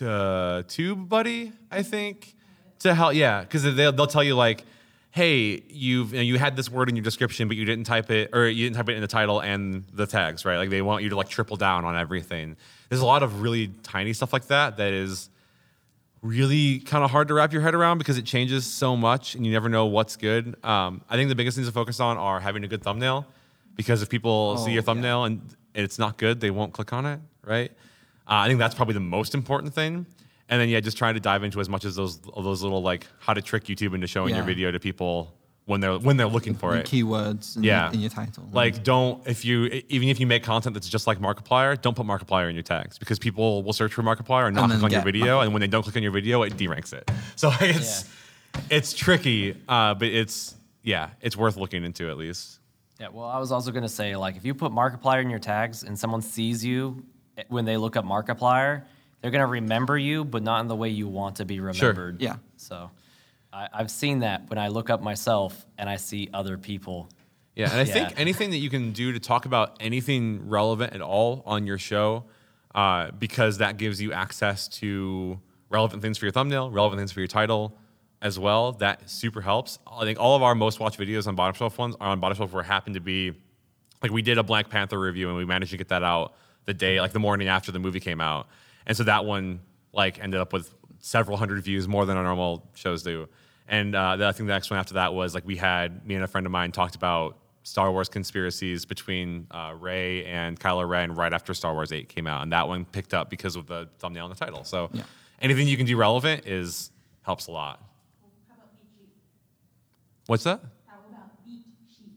[0.00, 2.34] uh, Tube Buddy, I think,
[2.80, 3.14] to help.
[3.14, 4.64] Yeah, because they'll they'll tell you like,
[5.10, 8.10] hey, you've you, know, you had this word in your description, but you didn't type
[8.10, 10.58] it, or you didn't type it in the title and the tags, right?
[10.58, 12.56] Like they want you to like triple down on everything.
[12.90, 15.30] There's a lot of really tiny stuff like that that is
[16.22, 19.44] really kind of hard to wrap your head around because it changes so much and
[19.44, 20.56] you never know what's good.
[20.64, 23.26] Um, I think the biggest things to focus on are having a good thumbnail
[23.76, 24.80] because if people see Oh, your yeah.
[24.82, 25.40] thumbnail and
[25.74, 27.72] it's not good, they won't click on it, right?
[28.28, 30.06] Uh, I think that's probably the most important thing.
[30.48, 33.06] And then yeah, just trying to dive into as much as those those little like
[33.20, 35.32] how to trick YouTube into showing your video to people
[35.72, 36.86] when they're when they're looking for it.
[36.86, 37.86] keywords in, Yeah.
[37.86, 38.48] your, in your title.
[38.52, 42.06] Like, don't if you even if you make content that's just like Markiplier, don't put
[42.06, 44.90] Markiplier in your tags because people will search for Markiplier and not And click on
[44.92, 47.10] your get video, and when they don't click on your video, it deranks it.
[47.36, 48.08] So it's
[48.70, 52.58] it's tricky, uh, but it's yeah, it's worth looking into at least.
[53.00, 55.40] Yeah, well, I was also going to say, like, if you put Markiplier in your
[55.40, 57.02] tags and someone sees you
[57.36, 58.82] eh, when they look up Markiplier,
[59.20, 62.20] they're going to remember you, but not in the way you want to be remembered.
[62.20, 62.36] Yeah.
[62.56, 62.90] So
[63.52, 67.08] I, I've seen that when I look up myself and I see other people.
[67.54, 67.92] Yeah, and I Yeah.
[67.92, 71.78] think anything that you can do to talk about anything relevant at all on your
[71.78, 72.24] show,
[72.74, 75.38] uh, because that gives you access to
[75.68, 77.76] relevant things for your thumbnail, relevant things for your title
[78.22, 78.72] as well.
[78.72, 79.78] That super helps.
[79.86, 82.38] I think all of our most watched videos on Bottom Shelf ones are on Bottom
[82.38, 83.32] Shelf where it happened to be
[84.02, 86.34] like we did a Black Panther review and we managed to get that out
[86.64, 88.48] the day, like the morning after the movie came out.
[88.86, 89.60] And so that one
[89.92, 93.28] like ended up with several hundred views, more than our normal shows do.
[93.68, 96.14] And uh, the, I think the next one after that was like we had me
[96.14, 100.86] and a friend of mine talked about Star Wars conspiracies between uh, Rey and Kylo
[100.88, 103.66] Ren right after Star Wars 8 came out, and that one picked up because of
[103.66, 104.64] the thumbnail and the title.
[104.64, 105.04] So Yeah.
[105.40, 106.90] anything you can do relevant is
[107.22, 107.78] helps a lot.
[107.78, 109.08] How about beat sheet?
[110.26, 110.60] What's that?
[110.60, 111.62] How about beat
[111.96, 112.10] sheet?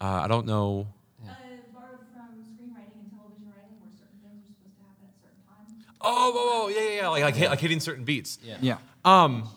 [0.00, 0.88] Uh, I don't know.
[1.22, 1.28] Uh,
[1.72, 5.42] borrowed from screenwriting and television writing where certain things are supposed to happen at certain
[5.46, 5.70] times.
[6.00, 7.08] Oh, oh, oh yeah, yeah, yeah.
[7.08, 8.38] Like, like, hit, like hitting certain beats.
[8.42, 8.78] yeah.
[9.04, 9.48] Um,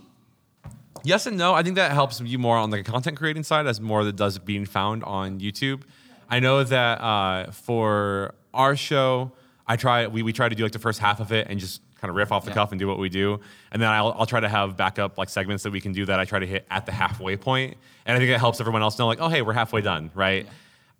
[1.03, 1.53] yes and no.
[1.53, 4.39] I think that helps you more on the content creating side as more that does
[4.39, 5.83] being found on YouTube.
[6.29, 9.31] I know that uh, for our show,
[9.67, 11.81] I try we, we try to do like the first half of it and just
[11.99, 12.55] kind of riff off the Yeah.
[12.55, 13.39] cuff and do what we do,
[13.71, 16.19] and then I'll, I'll try to have backup like segments that we can do that
[16.19, 18.99] I try to hit at the halfway point, and I think it helps everyone else
[18.99, 20.45] know like oh hey we're halfway done right,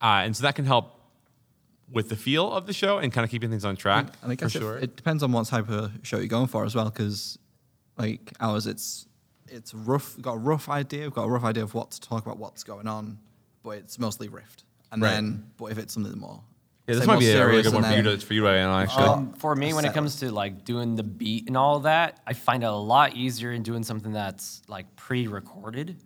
[0.01, 0.99] uh, and so that can help
[1.91, 4.35] with the feel of the show and kind of keeping things on track And I
[4.35, 6.85] for guess it, it depends on what type of show you're going for as well,
[6.89, 7.37] because
[7.97, 9.05] like ours, it's
[9.53, 10.15] it's rough.
[10.15, 11.03] We've got a rough idea.
[11.03, 13.19] We've got a rough idea of what to talk about, what's going on,
[13.63, 14.63] but it's mostly rift.
[14.91, 15.11] And Right.
[15.11, 16.41] then, but if it's something more,
[16.87, 18.47] yeah, this might be a really good one for you then- to for you to
[18.51, 19.05] know, actually.
[19.05, 22.33] Um, for me, when it comes to like doing the beat and all that, I
[22.33, 25.97] find it a lot easier in doing something that's like pre-recorded.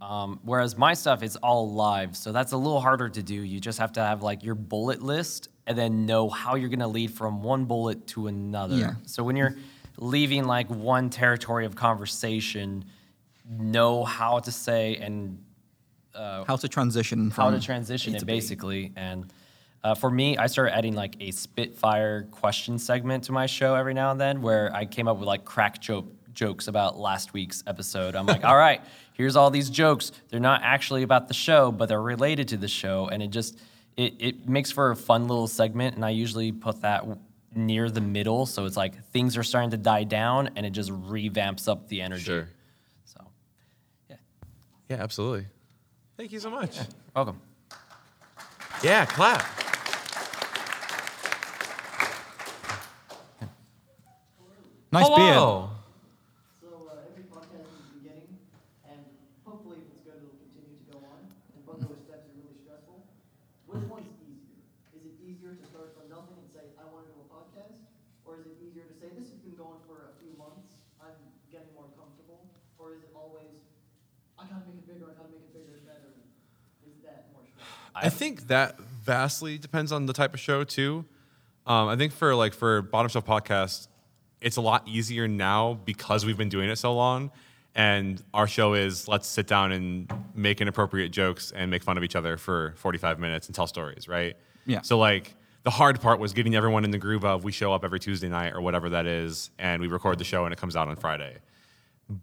[0.00, 3.34] Um, whereas my stuff is all live, so that's a little harder to do.
[3.34, 6.86] You just have to have like your bullet list and then know how you're gonna
[6.86, 8.76] lead from one bullet to another.
[8.76, 8.94] Yeah.
[9.06, 9.56] So when you're
[9.98, 12.84] leaving like one territory of conversation,
[13.48, 15.42] know how to say and
[16.46, 18.32] how to transition from how to transition it to B.
[18.32, 18.92] basically.
[18.96, 19.32] And
[19.84, 23.94] uh, for me, I started adding like a Spitfire question segment to my show every
[23.94, 27.62] now and then, where I came up with like crack joke jokes about last week's
[27.66, 28.16] episode.
[28.16, 28.80] I'm like, all right,
[29.12, 30.12] here's all these jokes.
[30.28, 33.58] They're not actually about the show, but they're related to the show, and it just
[33.96, 35.94] it it makes for a fun little segment.
[35.96, 37.04] And I usually put that
[37.56, 40.90] near the middle, so it's like things are starting to die down, and it just
[40.90, 42.24] revamps up the energy.
[42.24, 42.48] Sure.
[43.04, 43.20] So,
[44.10, 44.16] yeah,
[44.88, 45.46] Yeah, absolutely.
[46.16, 46.76] Thank you so much.
[46.76, 46.84] Yeah.
[47.14, 47.40] welcome.
[48.82, 49.44] Yeah, clap.
[54.92, 55.34] Nice beard.
[55.36, 55.70] Hello.
[56.62, 58.30] So uh, every podcast is a beginning,
[58.88, 59.00] and
[59.44, 61.20] hopefully if it's good, it'll continue to go on.
[61.52, 62.96] And both those steps are really stressful.
[63.68, 64.56] Which one's easier?
[64.96, 67.76] Is it easier to start from nothing and say, I want to do a podcast?
[68.24, 71.18] Or is it easier to say, this has been going for a few months, I'm
[71.52, 72.40] getting more comfortable?
[72.80, 73.52] Or is it always,
[74.40, 76.14] I gotta make it bigger, I gotta make it bigger and better?
[76.86, 77.28] Is that
[77.96, 81.04] I think that vastly depends on the type of show too.
[81.66, 83.88] Um, I think for like for Bottom Shelf Podcast,
[84.40, 87.30] it's a lot easier now because we've been doing it so long,
[87.74, 92.04] And our show is let's sit down and make inappropriate jokes and make fun of
[92.04, 94.36] each other for 45 minutes and tell stories, right?
[94.66, 94.82] Yeah.
[94.82, 95.34] So like
[95.64, 98.28] the hard part was getting everyone in the groove of we show up every Tuesday
[98.28, 100.96] night or whatever that is, and we record the show and it comes out on
[100.96, 101.38] Friday.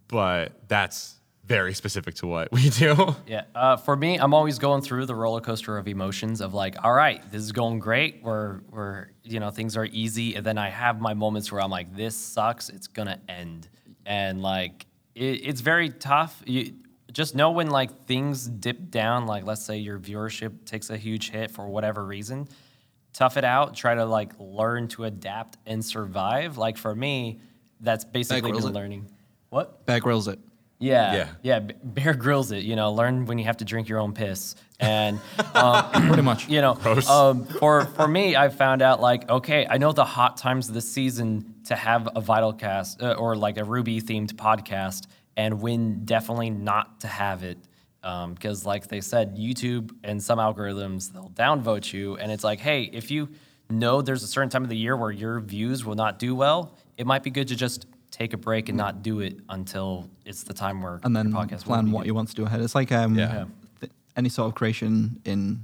[0.08, 3.14] But that's very specific to what we do.
[3.26, 3.44] Yeah.
[3.54, 6.92] Uh, for me, I'm always going through the roller coaster of emotions of like, all
[6.92, 8.22] right, this is going great.
[8.22, 10.34] We're, we're, you know, things are easy.
[10.34, 12.68] And then I have my moments where I'm like, this sucks.
[12.68, 13.68] It's going to end.
[14.06, 16.42] And like, it, it's very tough.
[16.46, 16.72] You
[17.12, 21.30] just know when like things dip down, like let's say your viewership takes a huge
[21.30, 22.48] hit for whatever reason,
[23.12, 26.58] tough it out, try to like learn to adapt and survive.
[26.58, 27.40] Like for me,
[27.80, 28.78] that's basically Grylls been it.
[28.78, 29.10] learning.
[29.50, 29.86] What?
[29.86, 30.38] Back Grylls it.
[30.84, 31.28] Yeah, Yeah.
[31.42, 32.64] yeah, Bear Grylls it.
[32.64, 35.18] You know, learn when you have to drink your own piss, and
[35.54, 36.48] um, Pretty much.
[36.48, 36.74] you know,
[37.08, 40.74] um, for for me, I found out like, okay, I know the hot times of
[40.74, 45.06] the season to have a Vitalcast uh, or like a RWBY themed podcast,
[45.36, 47.58] and when definitely not to have it.
[48.02, 52.82] Because, like they said, YouTube and some algorithms they'll downvote you, and it's like, hey,
[52.82, 53.30] if you
[53.70, 56.76] know there's a certain time of the year where your views will not do well,
[56.98, 60.44] it might be good to just take a break and not do it until it's
[60.44, 62.44] the time where and then your podcast will plan be what you want to do
[62.44, 62.60] ahead.
[62.60, 63.46] It's like um, Yeah.
[63.80, 65.60] th- any sort of creation in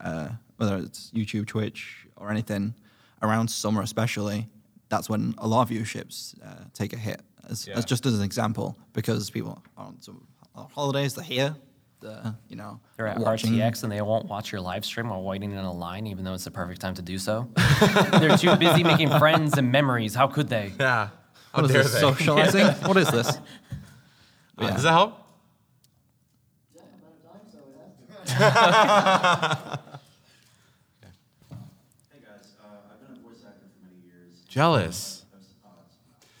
[0.00, 2.74] uh, whether it's YouTube, Twitch, or anything
[3.22, 4.48] around summer, especially.
[4.88, 7.20] That's when a lot of viewerships uh, take a hit.
[7.48, 7.78] As, Yeah.
[7.78, 11.54] as just as an example, because people are on some holidays, they're here,
[12.00, 13.52] they're, you know, They're at watching.
[13.52, 16.34] RTX and they won't watch your live stream while waiting in a line, even though
[16.34, 17.48] it's the perfect time to do so.
[18.18, 20.14] They're too busy making friends and memories.
[20.16, 20.72] How could they?
[20.80, 21.08] Yeah.
[21.54, 22.00] What is this?
[22.00, 22.66] Socializing?
[22.88, 23.28] What is this?
[23.28, 25.16] Is that how?
[26.74, 27.92] Yeah, amount of time, so we have
[28.26, 29.78] to.
[32.10, 32.40] Hey guys, uh, Does that help?
[32.40, 32.40] Jealous.
[32.40, 32.40] I've seen a lot of really weird kind of solutions, like creative solutions for soundproofing
[32.40, 32.40] and whatnot.
[32.40, 32.40] Like, I've seen like cardboard egg cartons.
[32.40, 32.40] Yeah, of time, so it has to.
[32.42, 34.42] Hey guys, uh, I've been a voice actor for many years.
[34.48, 35.24] Jealous.
[35.32, 35.78] I've s- oh,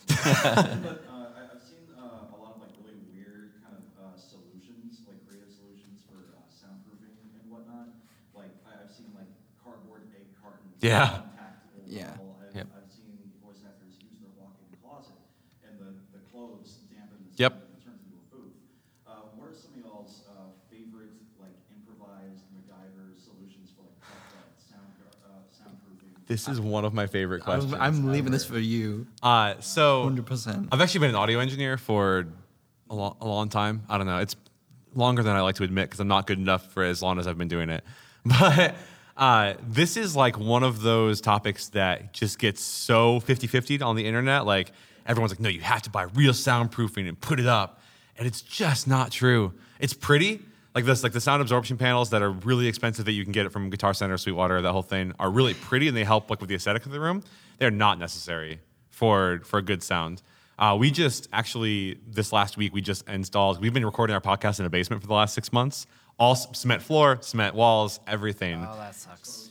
[0.08, 3.84] it's- but uh, I, I've seen uh, a lot of like really weird kind of
[3.96, 7.88] uh, solutions, like creative solutions for uh, soundproofing and whatnot.
[8.34, 9.30] Like I, I've seen like
[9.62, 10.76] cardboard egg cartons.
[10.80, 11.22] Yeah.
[11.38, 12.16] packed in the Yeah.
[12.18, 12.36] wall.
[12.42, 12.66] I've, Yep.
[12.76, 15.16] I've seen voice actors use their walk-in closet,
[15.64, 17.52] and the, the clothes dampen the Yep.
[17.56, 18.60] sound and it turns into a booth.
[19.08, 23.96] Uh, what are some of y'all's uh, favorite like improvised MacGyver solutions for like
[24.36, 24.92] uh, sound
[25.24, 26.12] uh, soundproofing?
[26.32, 27.74] This is one of my favorite questions.
[27.74, 29.06] I'm, I'm leaving this for you.
[29.22, 30.68] Uh, so 100%.
[30.72, 32.26] I've actually been an audio engineer for
[32.90, 33.82] a, lo- a long time.
[33.88, 34.18] I don't know.
[34.18, 34.36] It's
[34.94, 37.26] longer than I like to admit because I'm not good enough for as long as
[37.26, 37.84] I've been doing it.
[38.24, 38.76] But
[39.16, 43.96] uh, this is like one of those topics that just gets so 50 50 on
[43.96, 44.46] the internet.
[44.46, 44.72] Like
[45.06, 47.80] everyone's like, no, you have to buy real soundproofing and put it up.
[48.16, 49.54] And it's just not true.
[49.80, 50.42] It's pretty.
[50.74, 53.44] Like this, like the sound absorption panels that are really expensive that you can get
[53.44, 56.40] it from Guitar Center, Sweetwater, that whole thing are really pretty and they help like
[56.40, 57.22] with the aesthetic of the room.
[57.58, 60.22] They're not necessary for for a good sound.
[60.58, 63.60] Uh, we just actually this last week we just installed.
[63.60, 65.86] We've been recording our podcast in a basement for the last six months.
[66.18, 68.66] All cement floor, cement walls, everything.
[68.66, 69.50] Oh, that sucks.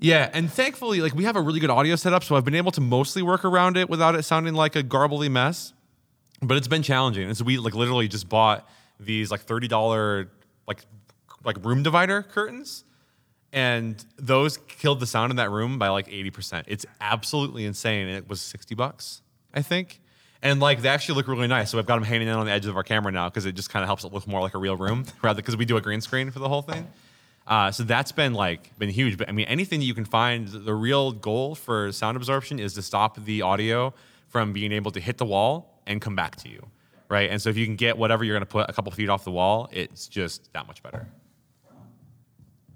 [0.00, 2.72] Yeah, and thankfully, like we have a really good audio setup, so I've been able
[2.72, 5.72] to mostly work around it without it sounding like a garbly mess.
[6.42, 8.68] But it's been challenging, and so we like literally just bought
[9.00, 10.30] these like thirty dollar
[10.66, 10.84] like
[11.44, 12.84] like room divider curtains,
[13.52, 16.66] and those killed the sound in that room by like eighty percent.
[16.68, 20.00] It's absolutely insane, it was sixty bucks, I think.
[20.42, 22.52] And like they actually look really nice, so I've got them hanging in on the
[22.52, 24.54] edge of our camera now because it just kind of helps it look more like
[24.54, 26.86] a real room, rather because we do a green screen for the whole thing.
[27.46, 29.16] Uh, so that's been like been huge.
[29.16, 32.82] But I mean, anything you can find, the real goal for sound absorption is to
[32.82, 33.94] stop the audio
[34.28, 36.66] from being able to hit the wall and come back to you,
[37.08, 37.30] right?
[37.30, 39.24] And so if you can get whatever you're going to put a couple feet off
[39.24, 41.06] the wall, it's just that much better.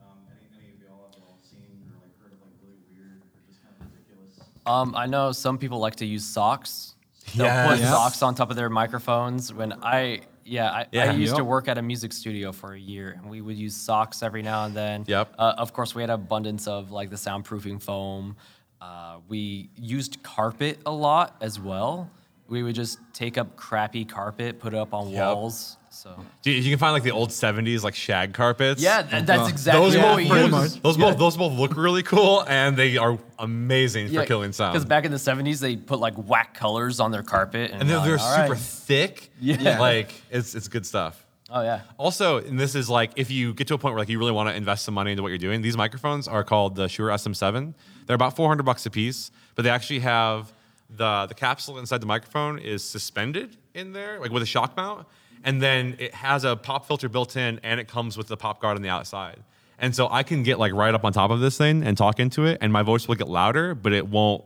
[0.00, 3.22] Um, any, any of y'all have all seen or like heard of like really weird
[3.22, 4.38] or just kind of ridiculous?
[4.66, 6.94] Um, I know some people like to use socks.
[7.36, 7.90] They'll put Yes.
[7.90, 9.52] socks on top of their microphones.
[9.52, 11.12] When I, yeah, I, I Yeah.
[11.12, 14.22] used to work at a music studio for a year, and we would use socks
[14.22, 15.04] every now and then.
[15.06, 15.34] Yep.
[15.38, 18.36] Uh, of course, we had abundance of like the soundproofing foam.
[18.80, 22.10] Uh, we used carpet a lot as well.
[22.49, 25.26] We would just take up crappy carpet, put it up on Yep.
[25.36, 25.76] walls.
[25.90, 28.80] So You, you can find like the old '70s like shag carpets.
[28.80, 29.46] yeah, th- that's Oh.
[29.49, 30.53] exactly those what both we pretty used.
[30.53, 30.82] much.
[30.82, 34.72] those both those both look really cool and they are amazing for killing sound.
[34.74, 37.90] Because back in the '70s, they put like whack colors on their carpet, and, and
[37.90, 39.30] they're, we're they're "All super right." thick.
[39.40, 39.78] Yeah.
[39.80, 41.24] like it's it's good stuff.
[41.51, 41.80] Oh yeah.
[41.96, 44.32] Also, and this is like if you get to a point where like you really
[44.32, 47.09] want to invest some money into what you're doing, these microphones are called the Shure
[47.09, 47.74] SM7.
[48.07, 50.53] They're about 400 bucks a piece, but they actually have
[50.91, 55.07] the the capsule inside the microphone is suspended in there, like with a shock mount,
[55.45, 58.61] and then it has a pop filter built in, and it comes with the pop
[58.61, 59.43] guard on the outside.
[59.78, 62.18] And so I can get like right up on top of this thing and talk
[62.18, 64.45] into it, and my voice will get louder, but it won't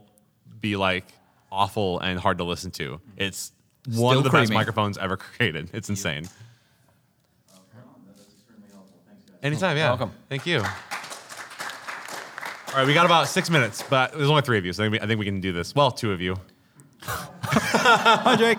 [0.59, 1.05] be like
[1.51, 2.99] awful and hard to listen to.
[3.17, 3.51] It's
[3.87, 5.69] one Still of the best microphones ever created.
[5.73, 6.27] It's insane.
[7.53, 7.59] Oh,
[8.07, 8.99] That's extremely helpful.
[9.07, 9.43] Thanks.
[9.43, 9.89] Anytime, yeah.
[9.89, 10.11] Welcome.
[10.29, 10.63] Thank you.
[12.73, 14.85] All right, we got about six minutes, but there's only three of you, so I
[14.85, 15.75] think we, I think we can do this.
[15.75, 16.35] Well, two of you.
[17.03, 18.57] Hi, Jake.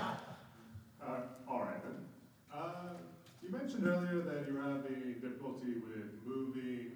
[1.03, 1.07] Uh,
[1.49, 1.97] all right then.
[2.55, 2.95] Uh,
[3.43, 6.93] you mentioned earlier that you're having difficulty with moving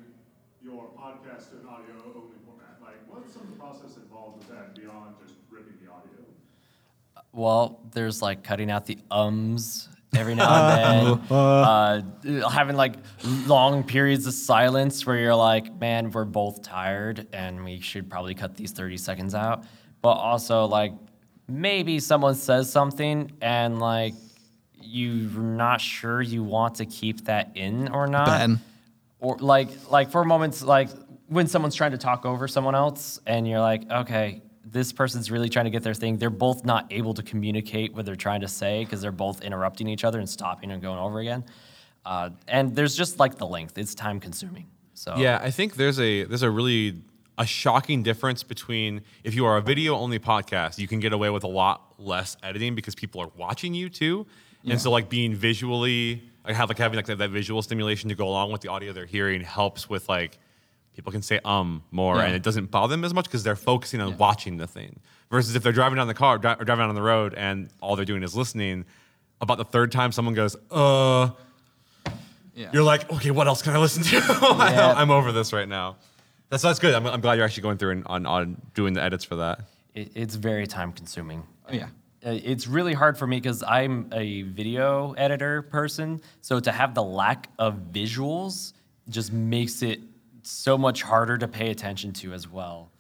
[0.63, 2.79] your podcast to an audio-only format.
[2.81, 6.25] Like, what's some of the process involved with that beyond just ripping the audio?
[7.33, 9.89] Well, there's like cutting out the ums
[10.19, 12.95] every now and then, uh, having like
[13.47, 18.35] long periods of silence where you're like, man, we're both tired and we should probably
[18.35, 19.65] cut these 30 seconds out.
[20.03, 20.93] But also, like,
[21.49, 24.15] maybe someone says something and like
[24.81, 28.61] you're not sure you want to keep that in or not Ben.
[29.19, 30.89] or like like for moments like
[31.27, 35.49] when someone's trying to talk over someone else and you're like okay this person's really
[35.49, 36.19] trying to get their thing.
[36.19, 39.89] They're both not able to communicate what they're trying to say because they're both interrupting
[39.89, 41.45] each other and stopping and going over again.
[42.05, 43.77] Uh, and there's just like the length.
[43.79, 45.17] It's time consuming so.
[45.17, 47.03] Yeah, I think there's a there's a really
[47.39, 51.31] a shocking difference between if you are a video only podcast, you can get away
[51.31, 54.27] with a lot less editing because people are watching you too.
[54.67, 58.15] And so like being visually like have like having like that, that visual stimulation to
[58.15, 60.39] go along with the audio they're hearing helps with like
[60.99, 62.25] people can say um more Yeah.
[62.25, 64.99] and it doesn't bother them as much because they're focusing on watching the thing.
[65.31, 67.95] Versus if they're driving down the car dri- or driving on the road and all
[67.95, 68.85] they're doing is listening,
[69.41, 71.31] about the third time someone goes, uh
[72.55, 72.71] Yeah.
[72.73, 74.17] you're like, okay, what else can I listen to?
[74.59, 74.93] Yeah.
[74.97, 75.97] I'm over this right now.
[76.51, 76.95] That's that's good.
[76.95, 79.61] I'm, I'm glad you're actually going through and on, on doing the edits for that.
[79.95, 81.89] it, it's very time consuming Oh, yeah.
[82.27, 86.21] Uh, it's really hard for me because I'm a video editor person.
[86.41, 88.73] So to have the lack of visuals
[89.09, 90.01] just makes it
[90.49, 92.91] so much harder to pay attention to as well.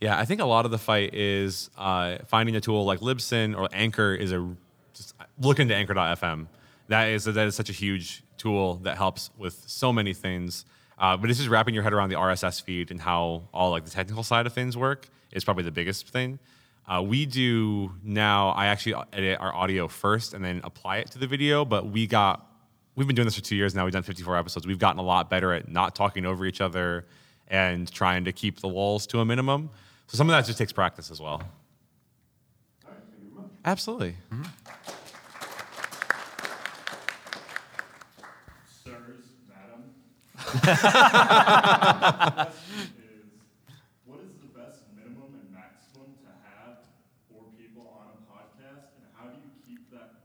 [0.00, 3.56] Yeah, I think a lot of the fight is uh, finding a tool like Libsyn
[3.56, 4.54] or Anchor is a
[4.94, 6.46] just look into Anchor.fm.
[6.88, 10.64] That is that is such a huge tool that helps with so many things.
[10.98, 13.84] Uh, but it's just wrapping your head around the RSS feed and how all like
[13.84, 16.38] the technical side of things work is probably the biggest thing.
[16.86, 18.50] Uh, we do now.
[18.50, 21.64] I actually edit our audio first and then apply it to the video.
[21.64, 22.49] But we got
[22.96, 23.84] we've been doing this for two years now.
[23.84, 24.66] We've done 54 episodes.
[24.66, 27.06] We've gotten a lot better at not talking over each other
[27.48, 29.70] and trying to keep the walls to a minimum.
[30.06, 31.34] So some of that just takes practice as well.
[31.34, 31.42] All
[32.86, 33.46] right, thank you very.
[33.64, 34.16] Absolutely.
[38.84, 39.82] Sirs, madam.
[42.70, 43.26] question is,
[44.06, 46.80] what is the best minimum and maximum to have
[47.28, 50.22] for people on a podcast, and how do you keep that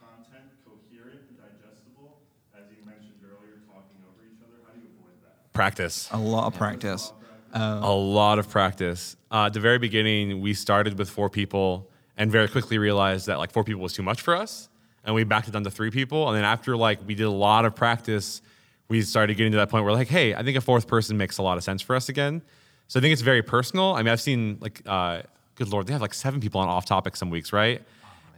[0.00, 2.24] content coherent and digestible?
[2.56, 5.43] As you mentioned earlier, talking over each other, how do you avoid that?
[5.54, 6.08] Practice.
[6.12, 7.12] A lot of practice.
[7.54, 9.16] a lot of practice.
[9.30, 13.38] Uh, at the very beginning, we started with four people and very quickly realized that
[13.38, 14.68] like four people was too much for us.
[15.04, 16.28] And we backed it down to three people.
[16.28, 18.42] And then after like we did a lot of practice,
[18.88, 21.38] we started getting to that point where like, hey, I think a fourth person makes
[21.38, 22.42] a lot of sense for us again.
[22.88, 23.94] So I think it's very personal.
[23.94, 25.22] I mean, I've seen like, uh,
[25.54, 27.80] good lord, they have like seven people on off topic some weeks, right?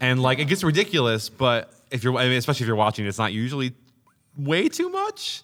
[0.01, 3.19] And like it gets ridiculous, but if you're, I mean, especially if you're watching, it's
[3.19, 3.73] not usually
[4.37, 5.43] way too much.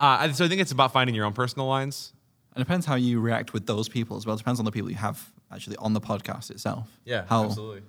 [0.00, 2.12] Uh, so I think it's about finding your own personal lines.
[2.54, 4.34] And it depends how you react with those people as well.
[4.34, 6.88] It depends on the people you have actually on the podcast itself.
[7.04, 7.82] Yeah, how, absolutely.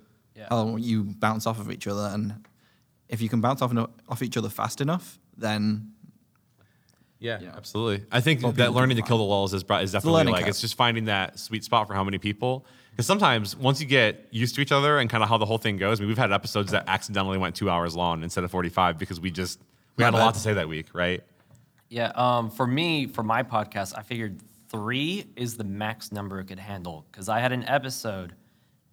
[0.49, 2.09] How you bounce off of each other.
[2.13, 2.45] And
[3.09, 5.91] if you can bounce off, eno- off each other fast enough, then
[7.21, 7.51] Yeah, Yeah.
[7.57, 8.05] absolutely.
[8.13, 10.49] I think More that learning to kill the lulls is, is definitely like curve.
[10.49, 12.65] it's just finding that sweet spot for how many people.
[12.91, 15.57] Because sometimes once you get used to each other and kind of how the whole
[15.57, 18.51] thing goes, I mean, we've had episodes that accidentally went two hours long instead of
[18.51, 19.59] forty-five because we just
[19.97, 21.21] we had a lot to say that week, right?
[21.89, 26.45] Yeah, um, for me, for my podcast, I figured three is the max number it
[26.45, 28.33] could handle because I had an episode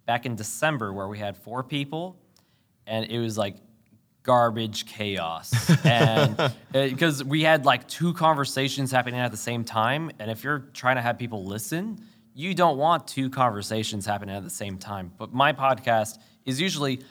[0.07, 2.17] back in December where we had four people,
[2.87, 3.57] and it was like
[4.23, 5.53] garbage chaos,
[5.85, 10.65] and because we had like two conversations happening at the same time, and if you're
[10.73, 12.01] trying to have people listen,
[12.33, 15.11] you don't want two conversations happening at the same time.
[15.17, 17.01] But my podcast is usually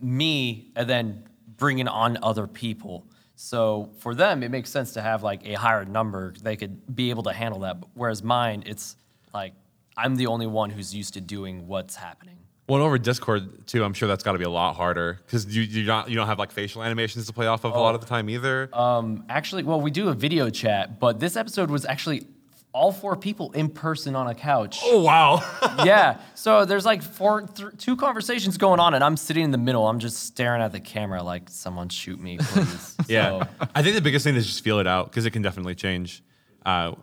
[0.00, 1.24] me and then
[1.56, 3.06] bringing on other people.
[3.34, 6.34] So for them, it makes sense to have like a higher number.
[6.42, 7.78] They could be able to handle that.
[7.94, 8.96] Whereas mine, it's
[9.34, 9.54] like
[9.96, 12.38] I'm the only one who's used to doing what's happening.
[12.68, 15.62] Well, over Discord too, I'm sure that's got to be a lot harder because you
[15.62, 18.00] you not you don't have like facial animations to play off of a lot of
[18.00, 18.70] the time either.
[18.72, 22.26] Um, actually, well, we do a video chat, but this episode was actually
[22.74, 24.80] all four people in person on a couch.
[24.82, 25.42] oh wow!
[25.84, 26.18] yeah.
[26.34, 29.86] So there's like four, th- two conversations going on, and I'm sitting in the middle.
[29.86, 32.96] I'm just staring at the camera like, someone shoot me, please.
[33.08, 35.42] Yeah, So, I think the biggest thing is just feel it out because it can
[35.42, 36.22] definitely change.
[36.64, 36.94] Uh,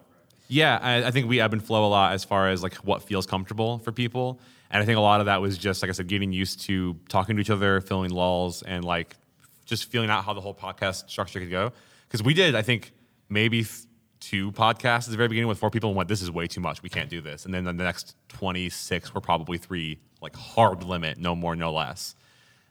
[0.48, 3.04] yeah, I, I think we ebb and flow a lot as far as like what
[3.04, 4.40] feels comfortable for people.
[4.72, 6.96] And I think a lot of that was just, like I said, getting used to
[7.10, 9.16] talking to each other, filling lulls, and like
[9.66, 11.72] just feeling out how the whole podcast structure could go.
[12.08, 12.92] Because we did, I think,
[13.30, 13.64] maybe
[14.20, 16.62] two podcasts at the very beginning with four people and went, this is way too
[16.62, 16.84] much.
[16.84, 17.46] We can't do this.
[17.46, 22.16] And then the next 26 were probably three, like hard limit, no more, no less.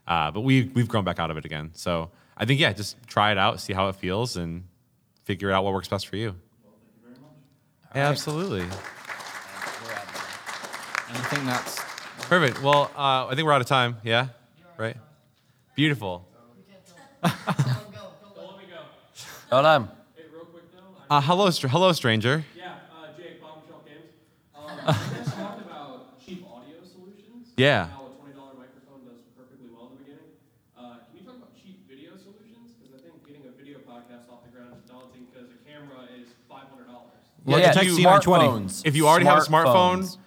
[0.06, 1.70] Uh, but we, we've grown back out of it again.
[1.74, 4.64] So I think, yeah, just try it out, see how it feels, and
[5.24, 6.34] figure out what works best for you.
[7.94, 8.60] Yeah, absolutely.
[8.60, 8.72] And
[11.16, 11.78] I think that's
[12.28, 12.62] Perfect.
[12.62, 13.96] Well, uh, I think we're out of time.
[14.04, 14.28] Yeah?
[14.76, 14.98] Right?
[15.74, 16.28] Beautiful.
[19.50, 19.90] Hold on.
[20.14, 20.80] Hey, real quick though.
[20.97, 22.44] I, Uh, hello, str- hello, stranger.
[22.56, 24.12] yeah, uh, Jake, Bottom Shelf Games.
[24.54, 24.76] Um,
[25.08, 27.48] you guys talked about cheap audio solutions.
[27.56, 27.86] Yeah.
[27.88, 30.28] How a twenty dollar microphone does perfectly well in the beginning.
[30.76, 32.76] Uh, can you talk about cheap video solutions?
[32.76, 36.04] Because I think getting a video podcast off the ground is daunting because a camera
[36.12, 37.24] is five hundred dollars.
[37.48, 38.20] Logitech C920.
[38.20, 38.82] smartphones.
[38.84, 40.18] If you already have a smartphone, Smartphones.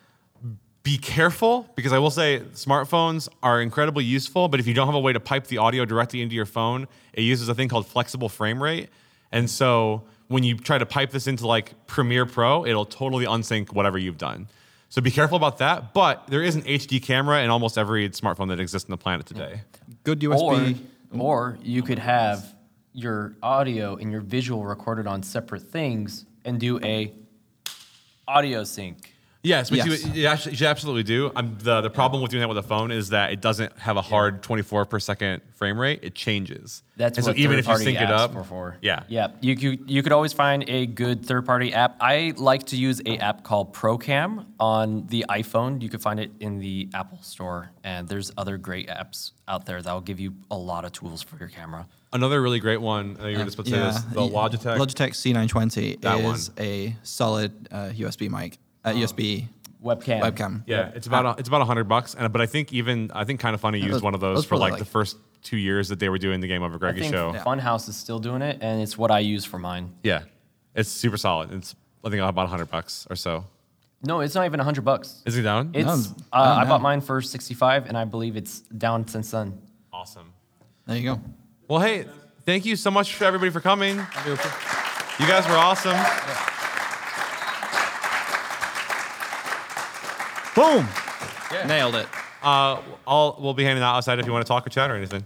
[0.81, 4.97] be careful because I will say smartphones are incredibly useful, but if you don't have
[4.97, 7.85] a way to pipe the audio directly into your phone, it uses a thing called
[7.85, 8.89] flexible frame rate.
[9.31, 13.73] And so when you try to pipe this into like Premiere Pro, it'll totally unsync
[13.73, 14.47] whatever you've done.
[14.89, 15.93] So be careful about that.
[15.93, 19.25] But there is an HD camera in almost every smartphone that exists on the planet
[19.25, 19.61] today.
[20.03, 20.79] good USB.
[21.13, 22.55] Or, or you could have
[22.93, 27.13] your audio and your visual recorded on separate things and do a
[28.27, 29.13] audio sync.
[29.43, 30.05] Yes, which Yes.
[30.05, 31.31] You, you actually- you absolutely do.
[31.35, 33.97] Um, the the problem with doing that with a phone is that it doesn't have
[33.97, 35.99] a hard 24 per second frame rate.
[36.03, 36.83] It changes.
[36.95, 38.77] That's and what so even if you sync it up, are for.
[38.81, 39.29] yeah, yeah.
[39.41, 41.97] You could you could always find a good third party app.
[41.99, 45.81] I like to use a app called Procam on the iPhone.
[45.81, 49.81] You can find it in the Apple Store, and there's other great apps out there
[49.81, 51.87] that will give you a lot of tools for your camera.
[52.13, 53.15] Another really great one.
[53.19, 54.01] I know you were just about to say this.
[54.13, 54.21] The.
[54.21, 54.77] Logitech.
[54.77, 59.47] Logitech C920 That is a solid uh, USB mic, uh, USB
[59.83, 60.21] Webcam.
[60.21, 60.63] webcam.
[60.67, 62.13] Yeah, it's about a, it's about a hundred bucks.
[62.15, 64.45] And but I think even I think Kinda Funny used was- one of that those
[64.45, 66.75] for probably like, like- the first two years that they were doing the Game Over
[66.75, 67.33] I Greggy think show.
[67.33, 69.91] Funhouse is still doing it, and it's what I use for mine.
[70.03, 70.23] Yeah,
[70.75, 71.51] it's super solid.
[71.51, 71.75] It's
[72.05, 73.45] I think about a hundred bucks or so.
[74.03, 75.21] No, it's not even a hundred bucks.
[75.25, 75.71] Is it down?
[75.75, 78.59] It's No, uh, it's I down bought mine for sixty five, and I believe it's
[78.61, 79.59] down since then.
[79.93, 80.31] awesome.
[80.87, 81.21] There you go.
[81.67, 82.05] Well, hey,
[82.45, 83.95] thank you so much for everybody for coming.
[83.97, 85.97] You guys were awesome.
[90.55, 90.87] Boom.
[91.67, 92.07] Nailed it.
[92.41, 94.95] Uh, I'll, we'll be hanging out outside if you want to talk or chat or
[94.95, 95.23] anything.